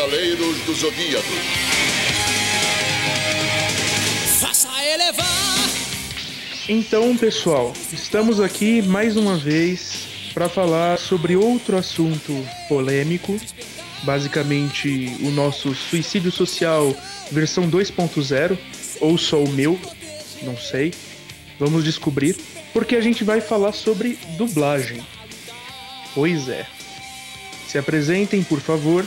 [0.00, 1.28] Cavaleiros do Zodíaco.
[4.40, 5.26] Faça elevar.
[6.66, 12.32] Então, pessoal, estamos aqui mais uma vez para falar sobre outro assunto
[12.66, 13.38] polêmico,
[14.02, 16.96] basicamente o nosso suicídio social
[17.30, 18.56] versão 2.0
[19.02, 19.78] ou só o meu,
[20.42, 20.94] não sei.
[21.58, 22.38] Vamos descobrir,
[22.72, 25.06] porque a gente vai falar sobre dublagem.
[26.14, 26.66] Pois é.
[27.68, 29.04] Se apresentem, por favor.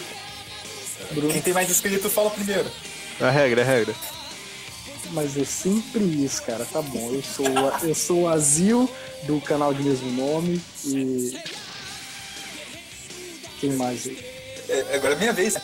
[1.21, 2.69] Quem tem mais inscrito fala primeiro.
[3.19, 3.95] É a regra, é a regra.
[5.11, 6.65] Mas é sempre isso, cara.
[6.65, 7.11] Tá bom.
[7.13, 8.89] Eu sou, eu sou o Azil
[9.23, 11.37] do canal de mesmo nome e.
[13.59, 14.25] Quem mais aí?
[14.69, 15.57] É, agora é minha vez.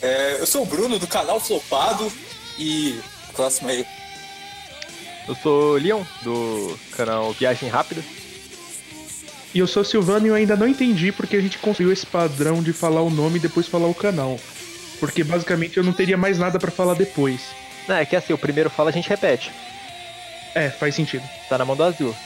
[0.00, 2.10] É, eu sou o Bruno do canal Flopado
[2.58, 3.00] e.
[3.34, 3.84] Próximo aí.
[5.28, 8.02] Eu sou o Leon, do canal Viagem Rápida.
[9.52, 12.06] E eu sou o Silvano e eu ainda não entendi porque a gente construiu esse
[12.06, 14.38] padrão de falar o nome e depois falar o canal.
[14.98, 17.40] Porque basicamente eu não teria mais nada pra falar depois.
[17.86, 19.52] Não, é que assim, o primeiro fala a gente repete.
[20.54, 21.22] É, faz sentido.
[21.48, 22.16] Tá na mão do Azul.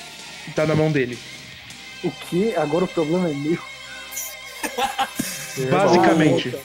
[0.54, 1.18] Tá na mão dele.
[2.02, 2.54] O que?
[2.56, 3.58] Agora o problema é meu.
[5.70, 6.56] Basicamente.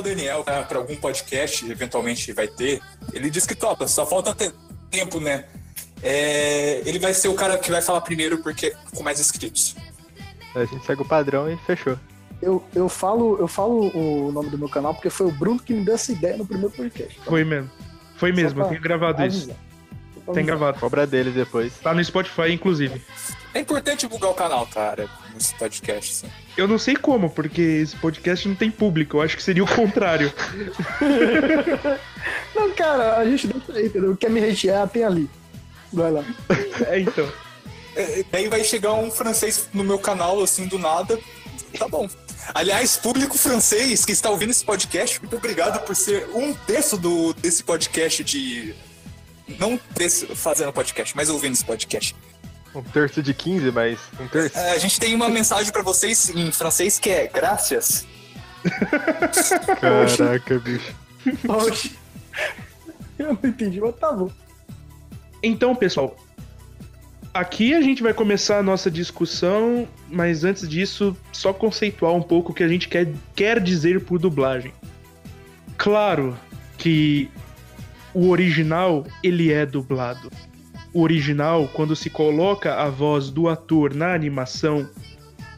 [0.00, 2.80] O Daniel pra, pra algum podcast, eventualmente vai ter,
[3.12, 4.52] ele diz que topa, só falta te-
[4.90, 5.44] tempo, né?
[6.02, 9.76] É, ele vai ser o cara que vai falar primeiro porque com mais inscritos.
[10.54, 11.96] A gente segue o padrão e fechou.
[12.42, 15.74] Eu, eu, falo, eu falo o nome do meu canal porque foi o Bruno que
[15.74, 17.12] me deu essa ideia no primeiro podcast.
[17.12, 17.70] Então, Foi mesmo.
[18.16, 19.50] Foi mesmo, pra eu tenho gravado isso.
[19.50, 19.56] avisar.
[20.32, 20.78] Tem gravado.
[20.78, 21.76] Cobra deles depois.
[21.78, 23.02] Tá no Spotify, inclusive.
[23.52, 26.32] É importante divulgar o canal, cara, nesse podcast, assim.
[26.56, 29.16] Eu não sei como, porque esse podcast não tem público.
[29.16, 30.32] Eu acho que seria o contrário.
[32.54, 34.16] Não, cara, a gente deixa aí, entendeu?
[34.16, 35.30] Quer me hatear, tem ali.
[35.92, 36.24] Vai lá.
[36.88, 37.30] é, então.
[37.96, 41.18] É, Daí vai chegar um francês no meu canal, assim, do nada.
[41.78, 42.08] Tá bom.
[42.54, 47.32] Aliás, público francês que está ouvindo esse podcast, muito obrigado por ser um terço do,
[47.34, 48.74] desse podcast de.
[49.58, 52.14] Não desse, fazendo podcast, mas ouvindo esse podcast.
[52.74, 54.56] Um terço de 15, mas um terço.
[54.56, 58.06] É, a gente tem uma mensagem pra vocês em francês que é graças.
[59.80, 60.94] Caraca, bicho.
[61.48, 61.98] Oxi.
[63.18, 64.30] Eu não entendi, mas tá bom.
[65.42, 66.16] Então, pessoal,
[67.34, 72.52] aqui a gente vai começar a nossa discussão, mas antes disso, só conceituar um pouco
[72.52, 74.72] o que a gente quer, quer dizer por dublagem.
[75.76, 76.38] Claro
[76.78, 77.30] que
[78.14, 80.30] o original, ele é dublado.
[80.92, 84.88] O original, quando se coloca a voz do ator na animação,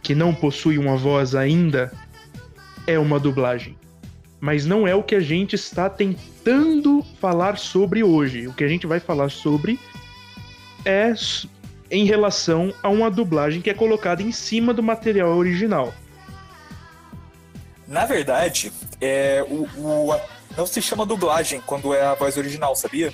[0.02, 1.92] que não possui uma voz ainda,
[2.86, 3.76] é uma dublagem.
[4.40, 8.48] Mas não é o que a gente está tentando falar sobre hoje.
[8.48, 9.78] O que a gente vai falar sobre
[10.84, 11.14] é
[11.90, 15.94] em relação a uma dublagem que é colocada em cima do material original.
[17.86, 20.20] Na verdade, é, o, o-
[20.56, 23.12] não se chama dublagem quando é a voz original, sabia?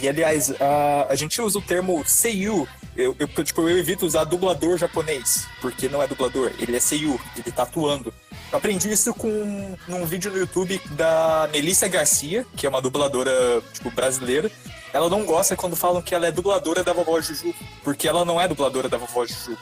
[0.00, 2.66] E aliás, a, a gente usa o termo seiyu.
[2.96, 7.20] Eu, eu, tipo, eu evito usar dublador japonês, porque não é dublador, ele é seiyu,
[7.36, 8.12] ele tá atuando.
[8.50, 13.62] Eu aprendi isso com num vídeo no YouTube da Melissa Garcia, que é uma dubladora
[13.72, 14.50] tipo, brasileira.
[14.92, 17.54] Ela não gosta quando falam que ela é dubladora da vovó Juju,
[17.84, 19.58] porque ela não é dubladora da vovó Juju.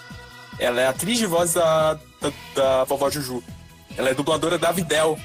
[0.59, 3.43] Ela é atriz de voz da, da, da vovó Juju.
[3.97, 5.19] Ela é dubladora da Videl.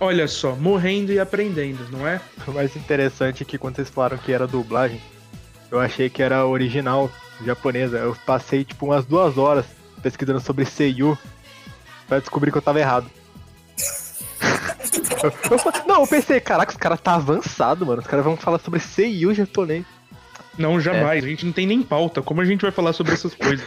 [0.00, 2.20] Olha só, morrendo e aprendendo, não é?
[2.46, 5.00] O mais interessante é que quando vocês falaram que era dublagem,
[5.70, 7.10] eu achei que era original
[7.44, 7.98] japonesa.
[7.98, 9.64] Eu passei tipo umas duas horas
[10.02, 11.16] pesquisando sobre Seiyu
[12.08, 13.08] pra descobrir que eu tava errado.
[15.22, 15.32] Eu-
[15.86, 18.00] não, eu pensei, caraca, os caras tá avançado, mano.
[18.02, 19.84] Os caras vão falar sobre Seiyu japonês.
[20.58, 21.24] Não, jamais.
[21.24, 22.20] A gente não tem nem pauta.
[22.22, 23.66] Como a gente vai falar sobre essas coisas?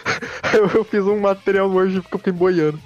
[0.54, 2.80] Eu, eu fiz um material hoje que eu fiquei boiando.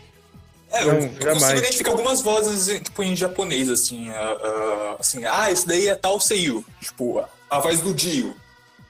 [0.71, 1.39] É, Não, eu, jamais.
[1.39, 5.95] consigo identificar algumas vozes tipo, em japonês, assim, ah, ah, assim, ah, esse daí é
[5.95, 6.65] tal Seiyu.
[6.79, 8.35] Tipo, a, a voz do Dio.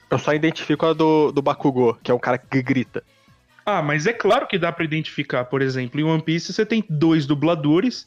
[0.08, 3.02] Eu só identifico a do, do Bakugou, que é um cara que grita.
[3.64, 5.44] Ah, mas é claro que dá pra identificar.
[5.44, 8.06] Por exemplo, em One Piece você tem dois dubladores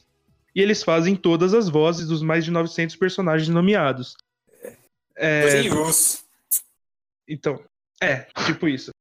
[0.53, 4.15] e eles fazem todas as vozes dos mais de 900 personagens nomeados.
[5.17, 5.61] É,
[7.27, 7.63] então,
[8.01, 8.91] é, tipo isso.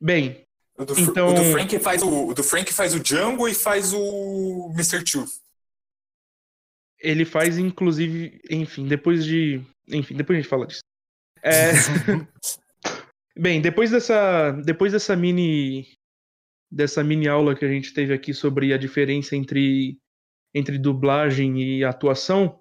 [0.00, 0.44] Bem,
[0.78, 3.54] O do, Então- o do Frank faz o, o do Frank faz o Django e
[3.54, 5.02] faz o Mr.
[5.02, 5.26] Two.
[7.00, 9.60] Ele faz, inclusive, enfim, depois de.
[9.88, 10.82] Enfim, depois a gente fala disso.
[11.42, 11.72] É...
[13.36, 14.52] Bem, depois dessa.
[14.64, 15.88] Depois dessa mini.
[16.70, 19.98] Dessa mini aula que a gente teve aqui sobre a diferença entre,
[20.54, 22.60] entre dublagem e atuação.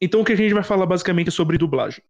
[0.00, 2.04] Então o que a gente vai falar basicamente é sobre dublagem.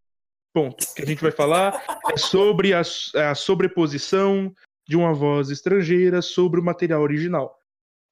[0.52, 0.82] Ponto.
[0.82, 1.80] O que a gente vai falar
[2.10, 4.52] é sobre a, a sobreposição
[4.86, 7.58] de uma voz estrangeira sobre o material original.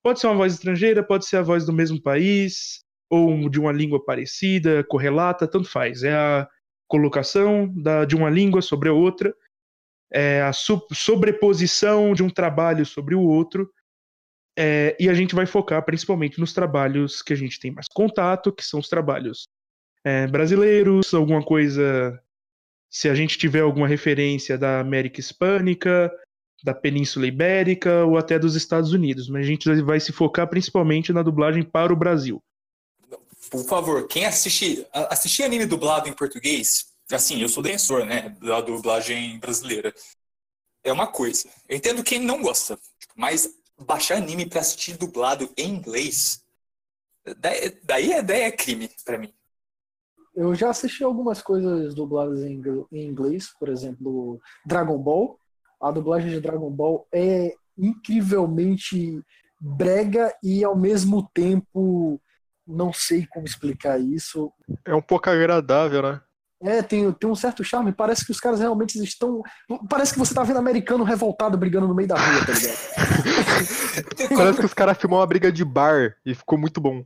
[0.03, 3.73] Pode ser uma voz estrangeira, pode ser a voz do mesmo país, ou de uma
[3.73, 6.03] língua parecida, correlata, tanto faz.
[6.03, 6.49] É a
[6.89, 9.35] colocação da, de uma língua sobre a outra,
[10.13, 13.71] é a so, sobreposição de um trabalho sobre o outro,
[14.57, 18.53] é, e a gente vai focar principalmente nos trabalhos que a gente tem mais contato,
[18.53, 19.49] que são os trabalhos
[20.05, 22.21] é, brasileiros, alguma coisa.
[22.89, 26.13] Se a gente tiver alguma referência da América Hispânica,
[26.63, 31.13] da Península Ibérica ou até dos Estados Unidos, mas a gente vai se focar principalmente
[31.13, 32.43] na dublagem para o Brasil.
[33.51, 38.31] Por favor, quem assiste, a- assistir anime dublado em português, assim, eu sou defensor, né,
[38.41, 39.95] da dublagem brasileira.
[40.83, 41.49] É uma coisa.
[41.69, 42.79] Eu entendo quem não gosta,
[43.15, 43.49] mas
[43.79, 46.43] baixar anime pra assistir dublado em inglês,
[47.39, 49.33] daí, daí é, daí é crime pra mim.
[50.35, 52.61] Eu já assisti algumas coisas dubladas em
[52.93, 55.39] inglês, por exemplo, Dragon Ball.
[55.85, 59.23] A dublagem de Dragon Ball é incrivelmente
[59.61, 62.21] brega e ao mesmo tempo
[62.67, 64.51] não sei como explicar isso.
[64.85, 66.21] É um pouco agradável, né?
[66.63, 67.93] É, tem, tem um certo charme.
[67.93, 69.43] Parece que os caras realmente estão.
[69.91, 72.79] Parece que você tá vendo americano revoltado brigando no meio da rua, tá ligado?
[74.35, 77.05] Parece que os caras filmou uma briga de bar e ficou muito bom.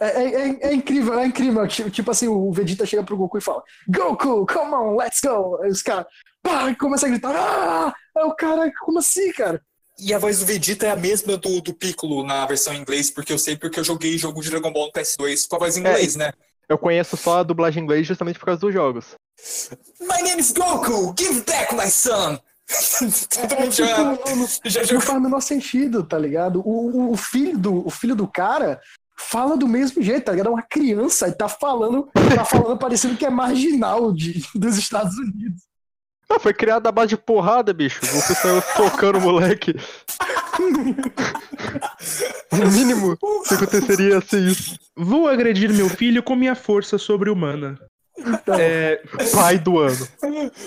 [0.00, 1.68] É, é- é- é incrível, é incrível.
[1.68, 5.60] Tipo, tipo assim, o Vegeta chega pro Goku e fala: Goku, come on, let's go.
[5.62, 6.06] Aí os caras
[6.42, 7.94] pá, começam a gritar: Ah!
[8.16, 9.60] Aí o cara, como assim, cara?
[9.98, 13.10] E a voz do Vegeta é a mesma do, do Piccolo na versão em inglês,
[13.10, 15.76] porque eu sei porque eu joguei jogo de Dragon Ball no PS2 com a voz
[15.76, 16.32] em inglês, né?
[16.68, 19.14] Eu conheço só a dublagem em inglês justamente por causa dos jogos.
[20.00, 22.38] My name is Goku, give back my son!
[23.28, 26.60] Todo É, mundo tipo, já, não, já não faz o menor sentido, tá ligado?
[26.66, 28.80] O, o- o filho do, o filho do cara
[29.18, 30.46] fala do mesmo jeito, tá ligado?
[30.48, 35.16] É uma criança e tá falando, tá falando parecendo que é marginal de, dos Estados
[35.18, 35.62] Unidos.
[36.34, 38.00] Ah, foi criado à base de porrada, bicho.
[38.06, 39.74] Você saiu socando o moleque.
[42.52, 43.16] O mínimo
[43.48, 44.78] que aconteceria ia ser isso.
[44.94, 47.78] Vou agredir meu filho com minha força sobre-humana.
[48.18, 49.02] Então, É,
[49.32, 50.06] Pai do ano.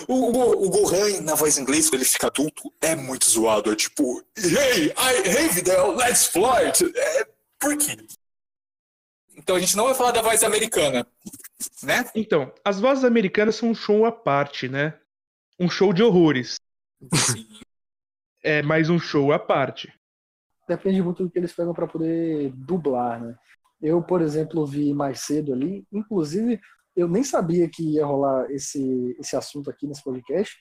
[0.07, 3.71] O, o, o Gohan, na voz em inglês, quando ele fica adulto, é muito zoado.
[3.71, 6.81] É tipo, hey, I, hey Videl, let's flirt!
[6.81, 7.27] É,
[7.59, 7.97] por quê?
[9.38, 11.06] Então a gente não vai falar da voz americana,
[11.83, 12.09] né?
[12.15, 14.95] então, as vozes americanas são um show à parte, né?
[15.60, 16.60] Um show de horrores.
[17.13, 17.48] Sim.
[18.44, 19.92] É mais um show à parte.
[20.68, 23.36] depende muito do que eles pegam pra poder dublar, né?
[23.81, 26.60] Eu, por exemplo, vi mais cedo ali, inclusive,
[26.96, 30.56] eu nem sabia que ia rolar esse, esse assunto aqui nesse podcast,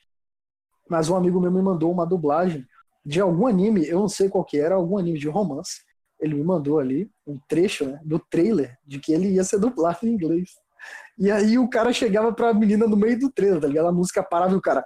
[0.89, 2.67] mas um amigo meu me mandou uma dublagem
[3.05, 5.83] de algum anime, eu não sei qual que era, algum anime de romance.
[6.21, 9.99] Ele me mandou ali um trecho né, do trailer de que ele ia ser dublado
[10.05, 10.51] em inglês.
[11.19, 13.87] E aí o cara chegava pra menina no meio do trailer, tá ligado?
[13.89, 14.85] A música parava e o cara.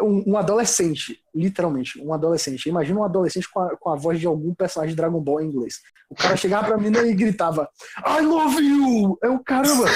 [0.00, 2.68] Um, um adolescente, literalmente, um adolescente.
[2.68, 5.48] Imagina um adolescente com a, com a voz de algum personagem de Dragon Ball em
[5.48, 5.80] inglês.
[6.08, 7.68] O cara chegava pra menina e gritava:
[8.06, 9.18] I love you!
[9.22, 9.84] É o caramba!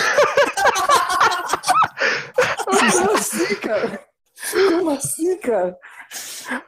[2.65, 4.01] Como assim, cara?
[4.71, 5.77] Como assim, cara?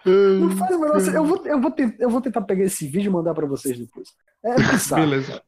[0.05, 3.09] Não faz o menor eu vou, eu, vou te- eu vou tentar pegar esse vídeo
[3.09, 4.09] e mandar pra vocês depois.
[4.45, 5.03] É bizarro.
[5.03, 5.43] Beleza.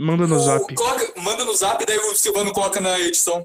[0.00, 0.74] Manda no o, zap.
[0.76, 3.44] Coloca, manda no zap, daí o Silvano coloca na edição.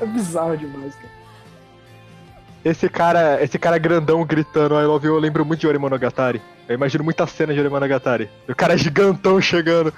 [0.00, 1.12] É bizarro demais, cara.
[2.64, 6.74] Esse cara, esse cara grandão gritando I love you, eu lembro muito de Oremonogatari Eu
[6.74, 9.92] imagino muita cena de Oremonogatari O cara gigantão chegando.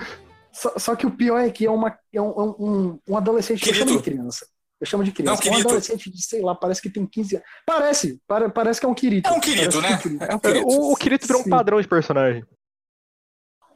[0.53, 3.63] Só, só que o pior é que é, uma, é um, é um, um adolescente
[3.63, 4.47] que é criança.
[4.81, 5.33] Eu chamo de criança.
[5.33, 5.69] Não, é um Kirito.
[5.69, 7.49] adolescente de, sei lá, parece que tem 15 anos.
[7.65, 9.29] Parece, pare- parece que é um Kirito.
[9.29, 9.89] É um Kirito, Parece né?
[9.89, 10.25] que é um Kirito.
[10.25, 10.67] É um Kirito.
[10.69, 12.45] O, o Kirito virou um padrão de personagem.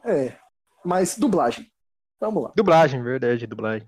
[0.05, 0.35] É,
[0.85, 1.71] mas dublagem.
[2.19, 2.51] Vamos lá.
[2.55, 3.87] Dublagem, verdade, dublagem.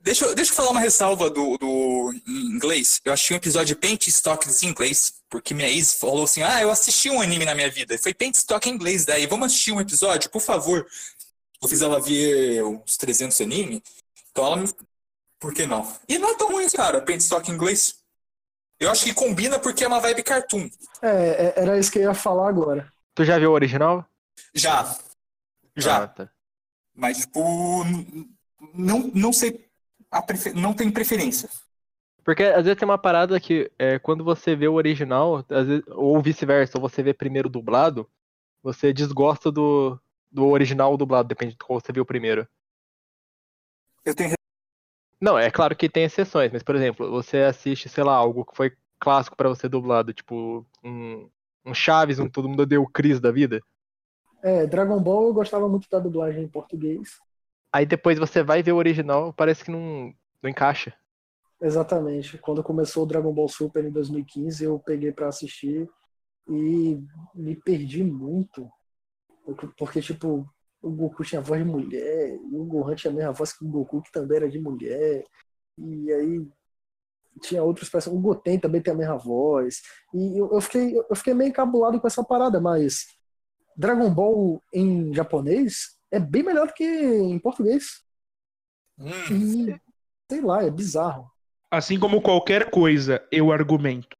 [0.00, 3.00] Deixa, eu- deixa eu falar uma ressalva do, do em inglês.
[3.04, 6.60] Eu achei um episódio de Paint Stocks em inglês, porque minha ex falou assim: Ah,
[6.60, 7.96] eu assisti um anime na minha vida.
[7.98, 10.86] Foi Paint Stock em inglês, daí vamos assistir um episódio, por favor.
[11.62, 13.82] Eu fiz ela ver uns 300 anime,
[14.30, 14.68] então ela me.
[15.38, 15.86] Por que não?
[16.08, 18.02] E não é tão ruim, cara, Paint Stock em inglês.
[18.80, 20.68] Eu acho que combina porque é uma vibe cartoon.
[21.00, 22.92] É, é, era isso que eu ia falar agora.
[23.14, 24.04] Tu já viu o original?
[24.54, 24.98] Já.
[25.76, 26.04] Já.
[26.04, 26.30] Ah, tá.
[26.94, 27.84] Mas, tipo,
[28.74, 29.68] não, não sei.
[30.10, 31.48] A prefe- Não tem preferência.
[32.24, 35.84] Porque às vezes tem uma parada que é, quando você vê o original, às vezes-
[35.88, 38.08] ou vice-versa, ou você vê primeiro dublado,
[38.62, 40.00] você desgosta do,
[40.30, 42.48] do original ou dublado, depende de qual você viu primeiro.
[44.04, 44.34] Eu tenho
[45.20, 48.56] Não, é claro que tem exceções, mas por exemplo, você assiste, sei lá, algo que
[48.56, 51.28] foi clássico pra você dublado, tipo um,
[51.64, 53.60] um Chaves, um Todo Mundo Deu o Cris da vida.
[54.42, 57.18] É, Dragon Ball eu gostava muito da dublagem em português.
[57.72, 60.94] Aí depois você vai ver o original, parece que não, não encaixa.
[61.60, 62.36] Exatamente.
[62.38, 65.88] Quando começou o Dragon Ball Super em 2015, eu peguei pra assistir
[66.48, 67.00] e
[67.34, 68.68] me perdi muito.
[69.76, 70.48] Porque, tipo,
[70.84, 73.68] o Goku tinha voz de mulher, e o Gohan tinha a mesma voz que o
[73.68, 75.24] Goku, que também era de mulher.
[75.78, 76.46] E aí
[77.40, 78.18] tinha outros personagens.
[78.18, 79.82] O Goten também tem a mesma voz.
[80.12, 83.06] E eu, eu fiquei, eu fiquei meio encabulado com essa parada, mas
[83.76, 88.02] Dragon Ball em japonês é bem melhor do que em português.
[88.98, 89.80] Hum, E
[90.30, 91.30] sei lá, é bizarro.
[91.70, 94.16] Assim como qualquer coisa, eu argumento.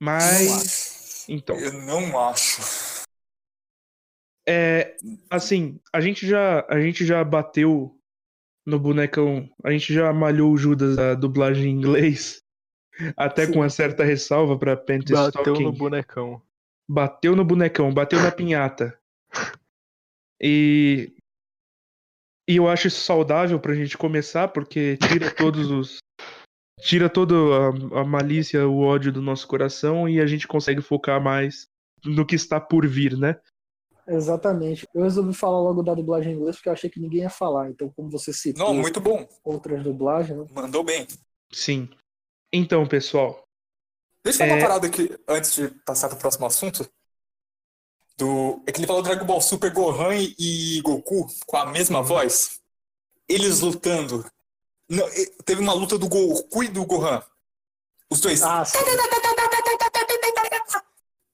[0.00, 1.26] Mas.
[1.28, 1.56] Então.
[1.56, 2.62] Eu não acho.
[4.48, 4.96] É,
[5.28, 7.96] assim, a gente já a gente já bateu
[8.66, 12.42] no bonecão, a gente já malhou o Judas a dublagem em inglês,
[13.16, 13.52] até Sim.
[13.52, 16.42] com uma certa ressalva pra Panty Bateu no bonecão.
[16.88, 18.98] Bateu no bonecão, bateu na pinhata.
[20.42, 21.14] E
[22.48, 25.98] e eu acho isso saudável pra gente começar, porque tira todos os
[26.80, 31.22] tira toda a, a malícia, o ódio do nosso coração e a gente consegue focar
[31.22, 31.68] mais
[32.04, 33.38] no que está por vir, né?
[34.06, 34.86] Exatamente.
[34.94, 37.68] Eu resolvi falar logo da dublagem em inglês porque eu achei que ninguém ia falar.
[37.70, 39.26] Então, como você citou Não, muito bom.
[39.44, 40.46] outras dublagens, né?
[40.52, 41.06] Mandou bem.
[41.52, 41.88] Sim.
[42.52, 43.46] Então, pessoal,
[44.22, 44.62] Deixa eu falar É.
[44.62, 46.86] uma parada aqui, antes de passar pro próximo assunto.
[48.18, 48.62] Do...
[48.66, 52.60] É que ele falou Dragon Ball Super Gohan e Goku com a mesma voz.
[53.26, 54.22] Eles lutando.
[54.88, 55.06] Não,
[55.44, 57.22] teve uma luta do Goku e do Gohan.
[58.10, 58.42] Os dois.
[58.42, 58.64] Ah.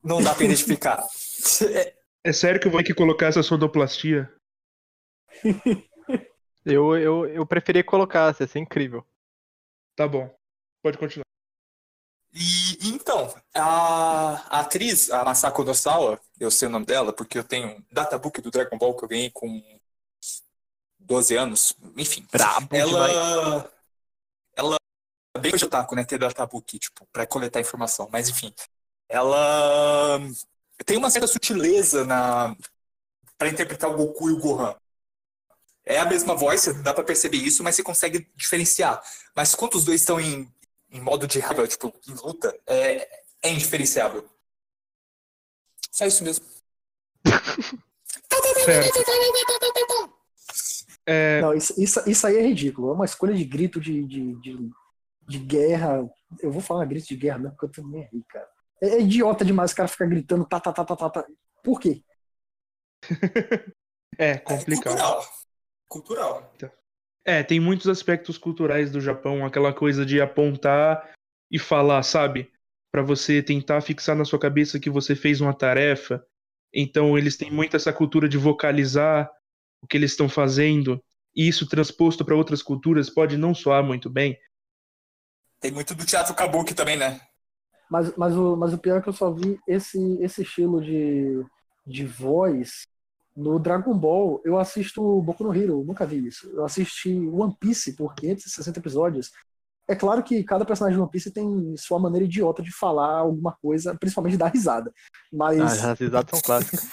[0.04, 1.04] Não dá pra identificar.
[2.26, 4.32] É, é sério que eu vou ter que colocar essa sonoplastia?
[6.68, 9.06] Eu, eu, eu preferia que colocasse, ia ser incrível.
[9.94, 10.28] Tá bom.
[10.82, 11.22] Pode continuar.
[12.34, 17.44] E então, a, a atriz, a Masako Nosawa, eu sei o nome dela, porque eu
[17.44, 19.62] tenho um databook do Dragon Ball que eu ganhei com
[20.98, 21.76] 12 anos.
[21.96, 22.26] Enfim.
[22.32, 23.12] Brabo demais.
[23.14, 23.72] ela.
[24.56, 24.76] Ela.
[25.36, 26.04] é Bem de otaku, né?
[26.04, 28.08] Ter databook, tipo, pra coletar informação.
[28.10, 28.52] Mas enfim.
[29.08, 30.18] Ela.
[30.84, 32.56] Tem uma certa sutileza na.
[33.38, 34.74] Pra interpretar o Goku e o Gohan.
[35.84, 39.00] É a mesma voz, dá pra perceber isso, mas você consegue diferenciar.
[39.34, 40.52] Mas quando os dois estão em,
[40.90, 43.08] em modo de raiva, tipo, em luta, é,
[43.42, 44.28] é indiferenciável.
[45.92, 46.44] Só isso mesmo.
[51.06, 52.90] É, Não, isso, isso, isso aí é ridículo.
[52.90, 54.70] É uma escolha de grito de, de, de,
[55.22, 56.04] de guerra.
[56.40, 58.48] Eu vou falar grito de guerra mesmo, porque eu nem aí, cara.
[58.82, 61.26] É, é idiota demais o cara ficar gritando tá, tá, tá, tá, tá, tá.
[61.62, 62.02] Por quê?
[64.18, 64.92] é É complicado.
[64.94, 65.24] cultural.
[65.88, 66.54] Cultural.
[67.24, 71.12] É, tem muitos aspectos culturais do Japão, aquela coisa de apontar
[71.50, 72.50] e falar, sabe?
[72.92, 76.24] Pra você tentar fixar na sua cabeça que você fez uma tarefa.
[76.72, 79.30] Então eles têm muito essa cultura de vocalizar
[79.82, 81.02] o que eles estão fazendo,
[81.34, 84.38] e isso transposto pra outras culturas pode não soar muito bem.
[85.60, 87.20] Tem muito do teatro kabuki também, né?
[87.90, 91.44] Mas, mas, o, mas o pior é que eu só vi esse, esse estilo de,
[91.86, 92.86] de voz
[93.36, 94.40] no Dragon Ball.
[94.44, 96.48] Eu assisto Boku no Hero, nunca vi isso.
[96.50, 99.30] Eu assisti One Piece por 560 episódios.
[99.88, 103.52] É claro que cada personagem de One Piece tem sua maneira idiota de falar alguma
[103.62, 104.92] coisa, principalmente dar risada.
[105.32, 106.90] Mas Ah, as risadas são clássicas.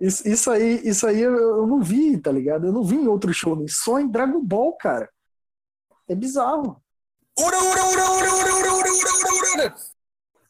[0.00, 2.66] isso, isso aí, isso aí eu, não vi, tá ligado?
[2.66, 5.10] Eu não vi em outro show, só em Dragon Ball, cara.
[6.08, 6.82] É bizarro.
[7.38, 9.74] Ura, ura, ura, ura, ura, ura, ura, ura, ura, ura.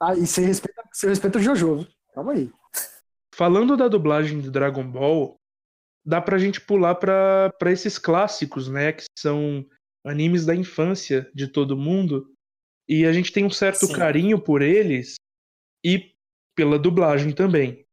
[0.01, 1.87] Ah, e você respeita, você respeita o Jojo?
[2.15, 2.51] Calma aí.
[3.35, 5.37] Falando da dublagem do Dragon Ball,
[6.05, 8.93] dá pra gente pular pra pra esses clássicos, né?
[8.93, 9.65] Que são
[10.05, 12.33] animes da infância de todo mundo.
[12.89, 13.93] E a gente tem um certo Sim.
[13.93, 15.15] carinho por eles
[15.85, 16.13] e
[16.57, 17.85] pela dublagem também.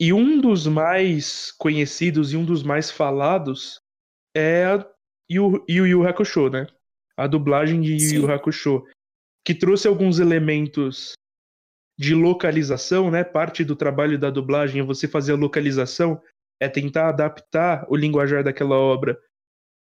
[0.00, 3.78] E um dos mais conhecidos e um dos mais falados
[4.34, 4.90] é a
[5.30, 6.66] Yu Yu, Yu Hakusho, né?
[7.16, 8.22] A dublagem de Yu.
[8.22, 8.84] Yu Hakusho,
[9.46, 11.12] que trouxe alguns elementos
[12.02, 13.22] de localização, né?
[13.22, 16.20] Parte do trabalho da dublagem é você fazer a localização,
[16.58, 19.16] é tentar adaptar o linguajar daquela obra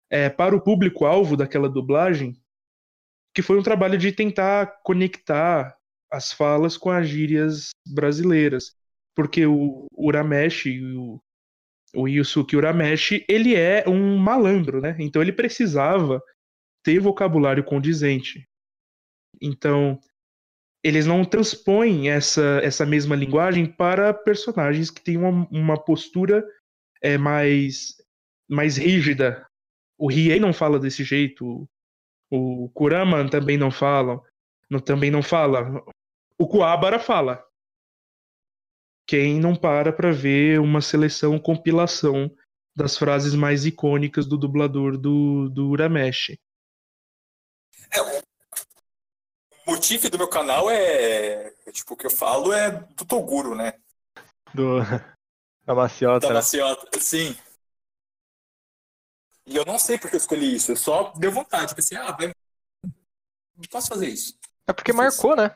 [0.08, 2.40] é, para o público-alvo daquela dublagem,
[3.34, 5.75] que foi um trabalho de tentar conectar
[6.12, 8.75] as falas com as gírias brasileiras.
[9.16, 11.20] Porque o Urameshi, o,
[11.96, 14.96] o Yusuke Urameshi, ele é um malandro, né?
[15.00, 16.22] Então ele precisava
[16.84, 18.48] ter vocabulário condizente.
[19.42, 20.00] Então,
[20.83, 26.43] eles não transpõem essa, essa mesma linguagem para personagens que têm uma, uma postura
[27.01, 27.95] é, mais,
[28.50, 29.45] mais rígida.
[29.97, 31.69] O Riei não fala desse jeito,
[32.31, 34.21] o Kurama também não fala,
[34.69, 35.83] não, também não fala.
[36.39, 37.43] O Kuwabara fala.
[39.07, 42.33] Quem não para para ver uma seleção, compilação
[42.75, 46.39] das frases mais icônicas do dublador do, do Urameshi.
[47.93, 48.21] É,
[49.72, 53.56] o motivo do meu canal é, é, Tipo, o que eu falo é do Toguro,
[53.56, 53.74] né?
[54.54, 54.80] Do...
[55.63, 56.34] Da maciota, Da né?
[56.40, 57.00] maciota.
[57.00, 57.38] Sim.
[59.46, 60.72] E eu não sei porque eu escolhi isso.
[60.72, 61.75] Eu só deu vontade.
[61.75, 62.34] Pensei, ah, vai...
[62.84, 64.38] não posso fazer isso.
[64.68, 65.56] É porque marcou, né?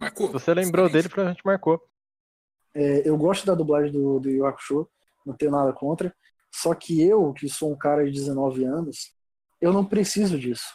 [0.00, 0.28] Marcou.
[0.28, 1.86] Se você lembrou dele, provavelmente marcou.
[2.74, 4.90] É, eu gosto da dublagem do, do Yu Yu Hakusho,
[5.26, 6.14] não tenho nada contra.
[6.50, 9.14] Só que eu, que sou um cara de 19 anos,
[9.60, 10.74] eu não preciso disso.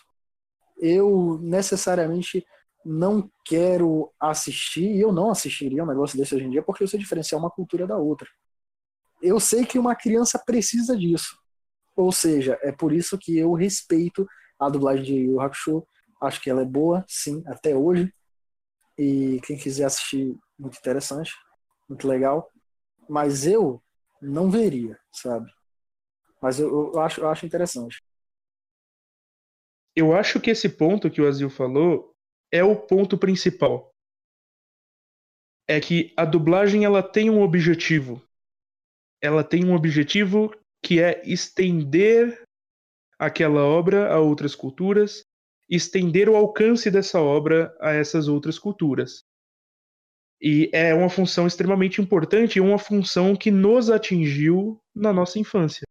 [0.81, 2.45] Eu necessariamente
[2.83, 6.87] não quero assistir, e eu não assistiria um negócio desse hoje em dia, porque eu
[6.87, 8.27] sei diferenciar uma cultura da outra.
[9.21, 11.37] Eu sei que uma criança precisa disso.
[11.95, 14.25] Ou seja, é por isso que eu respeito
[14.59, 15.85] a dublagem de Yu Yu Hakusho.
[16.21, 18.11] Acho que ela é boa, sim, até hoje.
[18.97, 21.31] E quem quiser assistir, muito interessante,
[21.87, 22.49] muito legal.
[23.07, 23.81] Mas eu
[24.21, 25.51] não veria, sabe?
[26.41, 28.01] Mas eu, eu acho, eu acho interessante.
[29.95, 32.13] Eu acho que esse ponto que o Azil falou
[32.51, 33.91] é o ponto principal.
[35.67, 38.21] É que a dublagem ela tem um objetivo.
[39.21, 42.43] Ela tem um objetivo que é estender
[43.19, 45.23] aquela obra a outras culturas,
[45.69, 49.23] estender o alcance dessa obra a essas outras culturas.
[50.41, 55.85] E é uma função extremamente importante uma função que nos atingiu na nossa infância.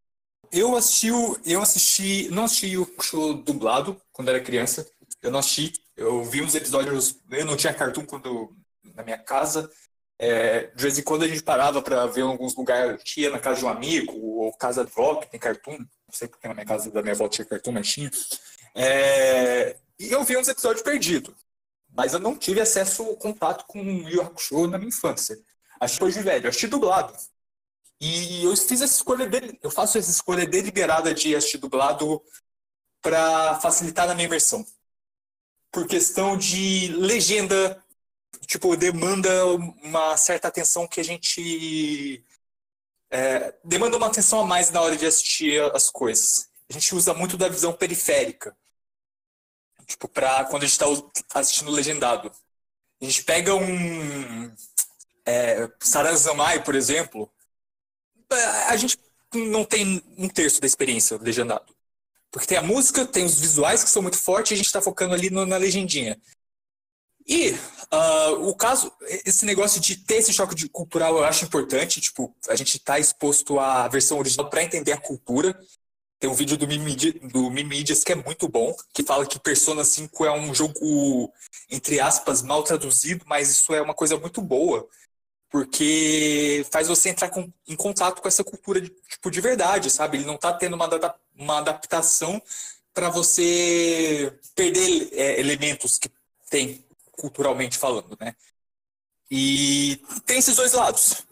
[0.50, 4.86] Eu assisti, o- eu assisti, não assisti o show dublado quando era criança.
[5.22, 5.72] Eu não assisti.
[5.96, 7.16] Eu vi uns episódios.
[7.30, 8.54] Eu não tinha cartoon quando
[8.94, 9.70] na minha casa.
[10.18, 13.02] É, de vez em quando a gente parava para ver em alguns lugares.
[13.04, 15.78] Tinha na casa de um amigo ou casa de vó que tem cartoon.
[15.78, 18.10] Não sei porque na minha casa da minha avó tinha cartoon, mas tinha.
[18.74, 21.34] É, e eu vi uns episódios perdidos.
[21.94, 25.36] Mas eu não tive acesso contato com o Yu Hakusho na minha infância.
[25.80, 26.44] Acho que depois de velho.
[26.46, 27.12] Eu assisti dublado.
[28.00, 32.22] E eu fiz essa escolha dele, eu faço essa escolha deliberada de assistir dublado
[33.02, 34.64] para facilitar na minha versão.
[35.70, 37.82] Por questão de legenda,
[38.46, 39.46] tipo, demanda
[39.82, 42.24] uma certa atenção que a gente
[43.10, 46.48] é, demanda uma atenção a mais na hora de assistir as coisas.
[46.68, 48.56] A gente usa muito da visão periférica.
[49.86, 52.32] Tipo, pra quando a gente está assistindo legendado.
[53.00, 54.54] A gente pega um
[55.26, 57.30] é, Sarazamai, por exemplo,
[58.68, 58.98] a gente
[59.34, 61.74] não tem um terço da experiência legendado.
[62.30, 64.80] Porque tem a música, tem os visuais que são muito fortes e a gente está
[64.80, 66.20] focando ali no- na legendinha.
[67.26, 67.54] E
[67.90, 68.92] ah, o caso,
[69.24, 72.00] esse negócio de ter esse choque cultural eu acho importante.
[72.00, 75.58] Tipo, a gente está exposto à versão original para entender a cultura.
[76.18, 79.84] Tem um vídeo do Mimidi- do Mimídias que é muito bom, que fala que Persona
[79.84, 81.32] 5 é um jogo,
[81.70, 84.86] entre aspas, mal traduzido, mas isso é uma coisa muito boa
[85.50, 90.18] porque faz você entrar com- em contato com essa cultura de, tipo, de verdade, sabe?
[90.18, 90.88] Ele não tá tendo uma,
[91.36, 92.40] uma adaptação
[92.94, 96.10] para você perder é, elementos que
[96.48, 98.34] tem culturalmente falando, né?
[99.30, 101.24] E tem esses dois lados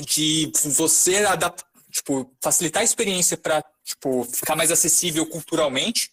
[0.00, 6.10] de você adap- tipo, facilitar a experiência para tipo, ficar mais acessível culturalmente,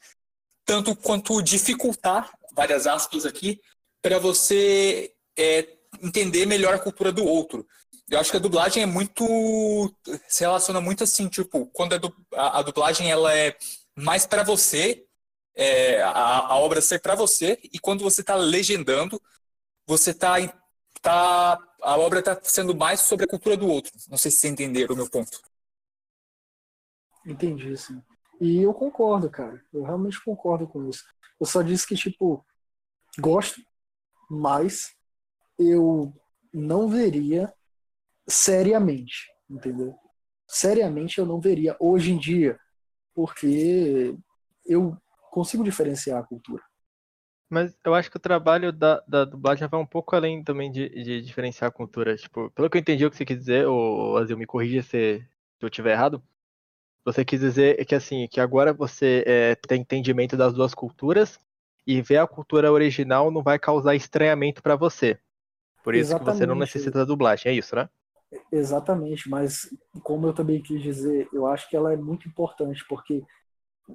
[0.65, 3.61] tanto quanto dificultar várias aspas aqui
[4.01, 5.67] para você é,
[6.01, 7.67] entender melhor a cultura do outro.
[8.09, 9.23] Eu acho que a dublagem é muito.
[10.27, 13.55] se relaciona muito assim, tipo, quando a, du- a- a dublagem ela é
[13.95, 15.05] mais para você,
[15.55, 16.11] é, a,
[16.47, 19.21] a obra ser para você, e quando você está legendando,
[19.87, 20.51] você tá, em-
[21.01, 21.59] tá.
[21.81, 23.91] A obra está sendo mais sobre a cultura do outro.
[24.09, 25.39] Não sei se vocês entenderam o meu ponto.
[27.25, 28.01] Entendi, sim.
[28.39, 29.61] E eu concordo, cara.
[29.73, 31.03] Eu realmente concordo com isso.
[31.39, 32.45] Eu só disse que, tipo,
[33.19, 33.61] gosto,
[34.29, 34.93] mas
[35.59, 36.13] eu
[36.53, 37.53] não veria
[38.27, 39.95] seriamente, entendeu?
[40.47, 42.59] Seriamente eu não veria hoje em dia,
[43.13, 44.15] porque
[44.65, 44.97] eu
[45.29, 46.63] consigo diferenciar a cultura.
[47.49, 50.87] Mas eu acho que o trabalho da, da dublagem vai um pouco além também de,
[50.89, 52.15] de diferenciar a cultura.
[52.15, 55.19] Tipo, pelo que eu entendi o que você quis dizer, ou Azil, me corrija se,
[55.19, 55.25] se
[55.59, 56.21] eu estiver errado.
[57.03, 61.39] Você quis dizer que assim, que agora você é, tem entendimento das duas culturas
[61.87, 65.19] e ver a cultura original não vai causar estranhamento pra você.
[65.89, 66.59] Por isso que você não Exatamente.
[66.59, 67.89] necessita da dublagem, é isso, né?
[68.51, 69.67] Exatamente, mas
[70.03, 73.23] como eu também quis dizer, eu acho que ela é muito importante, porque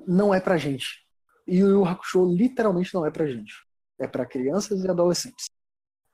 [0.07, 1.05] não é pra gente.
[1.47, 3.55] E o Yu Hakusho literalmente não é pra gente.
[3.97, 5.47] É pra crianças e adolescentes.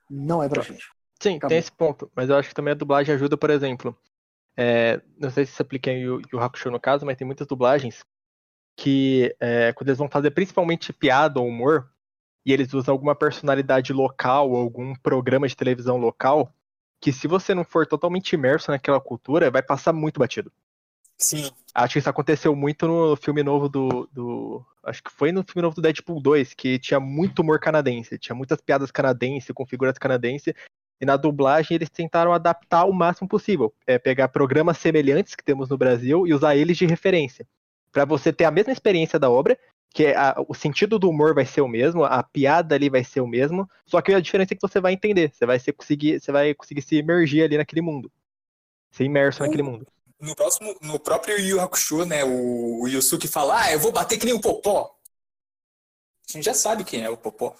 [0.09, 0.85] Não é pra gente.
[1.19, 2.11] Sim, tem esse ponto.
[2.15, 3.97] Mas eu acho que também a dublagem ajuda, por exemplo.
[4.55, 7.47] é, não sei se se aplica em Yu Yu Hakusho no caso, mas tem muitas
[7.47, 8.05] dublagens
[8.77, 11.89] que é, quando eles vão fazer principalmente piada ou humor,
[12.45, 16.53] e eles usam alguma personalidade local, algum programa de televisão local,
[16.99, 20.51] que se você não for totalmente imerso naquela cultura, vai passar muito batido.
[21.17, 21.51] Sim.
[21.73, 24.65] Acho que isso aconteceu muito no filme novo do, do.
[24.83, 28.35] Acho que foi no filme novo do Deadpool 2, que tinha muito humor canadense, tinha
[28.35, 30.53] muitas piadas canadenses, com figuras canadenses,
[30.99, 33.73] e na dublagem eles tentaram adaptar o máximo possível.
[33.85, 37.47] É pegar programas semelhantes que temos no Brasil e usar eles de referência.
[37.91, 39.57] Pra você ter a mesma experiência da obra,
[39.93, 43.03] que é a- o sentido do humor vai ser o mesmo, a piada ali vai
[43.03, 45.73] ser o mesmo, só que a diferença é que você vai entender, você vai ser
[45.73, 48.11] conseguir, você vai conseguir se imergir ali naquele mundo.
[48.91, 49.87] Ser imerso naquele mundo.
[50.19, 53.91] No, próximo, no próprio Yu Yu Hakusho, né, o, o Yusuke fala, ah, eu vou
[53.91, 54.95] bater que nem o Popó.
[56.29, 57.55] A gente já sabe quem é o Popó.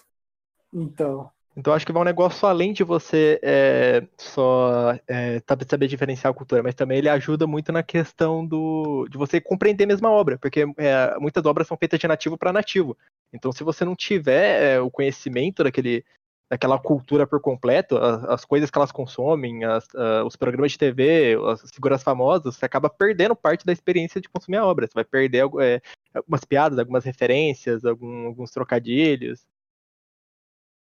[0.72, 5.86] Então, Então acho que vai um negócio além de você é, só é, saber saber
[5.86, 10.10] diferenciar a cultura, mas também ele ajuda muito na questão do de você compreender a
[10.10, 12.96] obra, porque é, muitas obras são feitas de nativo para nativo.
[13.32, 16.04] Então se você não tiver é, o conhecimento daquele
[16.50, 19.88] daquela cultura por completo, as, as coisas que elas consomem, as-
[20.26, 24.58] os programas de TV, as figuras famosas, você acaba perdendo parte da experiência de consumir
[24.58, 24.86] a obra.
[24.86, 25.80] Você vai perder algu- é,
[26.14, 29.46] algumas piadas, algumas referências, algum- alguns trocadilhos.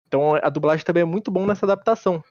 [0.10, 2.24] Então a dublagem também é muito bom nessa adaptação.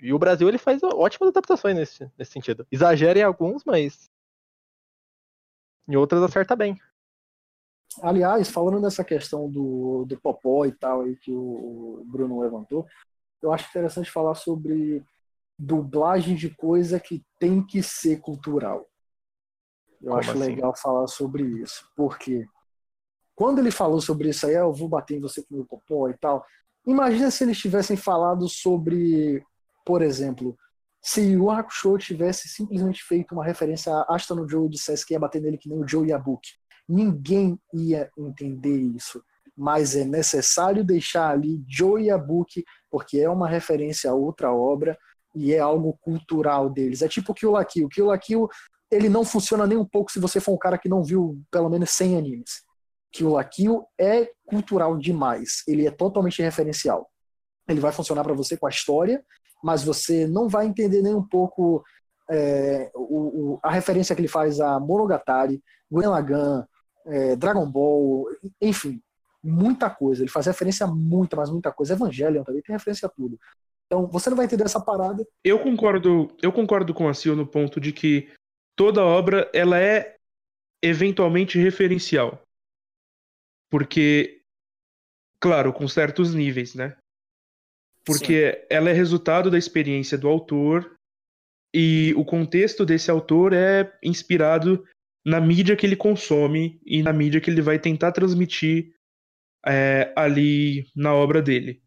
[0.00, 2.66] E o Brasil ele faz ótimas adaptações nesse, nesse sentido.
[2.72, 4.10] Exagera em alguns, mas
[5.88, 6.80] em outras acerta bem.
[8.02, 12.86] aliás, falando dessa questão do, do popó e tal aí que o Bruno levantou,
[13.42, 15.04] eu acho interessante falar sobre
[15.58, 18.86] dublagem de coisa que tem que ser cultural.
[20.00, 20.54] Eu Como acho assim?
[20.54, 22.46] legal falar sobre isso, porque
[23.34, 25.66] quando ele falou sobre isso aí, "Ah, eu vou bater em você com o meu
[25.66, 26.44] popó e tal.
[26.86, 29.44] Imagina se eles tivessem falado sobre,
[29.84, 30.56] por exemplo,
[31.00, 35.14] se o Hakusho tivesse simplesmente feito uma referência a Asta no Joe e dissesse que
[35.14, 36.50] ia bater nele que nem o Joe Yabuki.
[36.88, 39.22] Ninguém ia entender isso.
[39.56, 44.98] Mas é necessário deixar ali Joe Yabuki, porque é uma referência a outra obra
[45.34, 47.02] e é algo cultural deles.
[47.02, 47.86] É tipo o Kill la Kill.
[47.86, 48.48] O Kill la Kill,
[48.90, 51.68] ele não funciona nem um pouco se você for um cara que não viu pelo
[51.68, 52.62] menos 100 animes.
[53.12, 55.62] Kill la Kill é cultural demais.
[55.68, 57.08] Ele é totalmente referencial.
[57.68, 59.22] Ele vai funcionar para você com a história,
[59.62, 61.84] mas você não vai entender nem um pouco
[62.30, 66.64] é, o, o- a referência que ele faz a Monogatari, Gurren Lagann,
[67.06, 68.26] é, Dragon Ball,
[68.60, 69.00] enfim,
[69.42, 70.22] muita coisa.
[70.22, 71.92] Ele faz referência a muita, mas muita coisa.
[71.94, 73.38] Evangelion também tem referência a tudo.
[73.86, 75.26] Então, você não vai entender essa parada.
[75.44, 78.30] Eu concordo, eu concordo com a Sil no ponto de que
[78.74, 80.16] toda obra ela é
[80.82, 82.40] eventualmente referencial.
[83.72, 84.42] Porque,
[85.40, 86.94] claro, com certos níveis, né?
[88.04, 90.94] Porque ela é resultado da experiência do autor
[91.74, 94.84] e o contexto desse autor é inspirado
[95.24, 98.94] na mídia que ele consome e na mídia que ele vai tentar transmitir
[99.64, 101.82] é, ali na obra dele.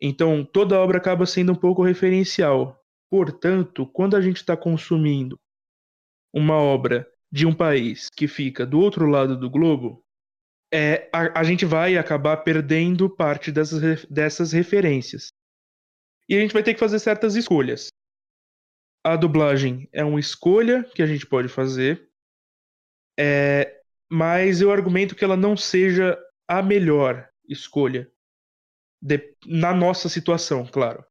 [0.00, 2.80] Então, toda obra acaba sendo um pouco referencial.
[3.10, 5.36] Portanto, quando a gente está consumindo
[6.32, 10.04] uma obra de um país que fica do outro lado do globo,
[10.72, 15.32] é, a, a gente vai acabar perdendo parte dessas, dessas referências.
[16.28, 17.88] E a gente vai ter que fazer certas escolhas.
[19.04, 22.08] A dublagem é uma escolha que a gente pode fazer,
[23.18, 28.10] é, mas eu argumento que ela não seja a melhor escolha.
[29.02, 31.04] De- na nossa situação, claro.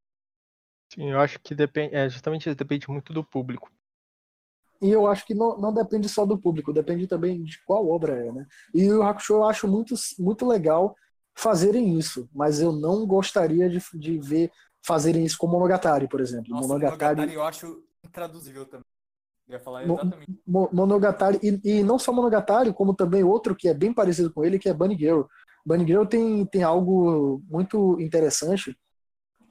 [0.93, 3.71] Sim, eu acho que depende, é, justamente depende muito do público.
[4.81, 8.13] E eu acho que não, não depende só do público, depende também de qual obra
[8.13, 8.45] é, né?
[8.73, 10.95] E o Hakusho eu acho muito, muito legal
[11.35, 14.51] fazerem isso, mas eu não gostaria de, de ver
[14.85, 16.49] fazerem isso com Monogatari, por exemplo.
[16.49, 18.85] Nossa, Monogatari, Monogatari eu acho intraduzível também.
[19.47, 20.39] Eu ia falar exatamente.
[20.45, 24.43] Mo- Monogatari e, e não só Monogatari, como também outro que é bem parecido com
[24.43, 25.21] ele, que é Bunny Girl.
[25.65, 28.77] Bunny Girl tem, tem algo muito interessante,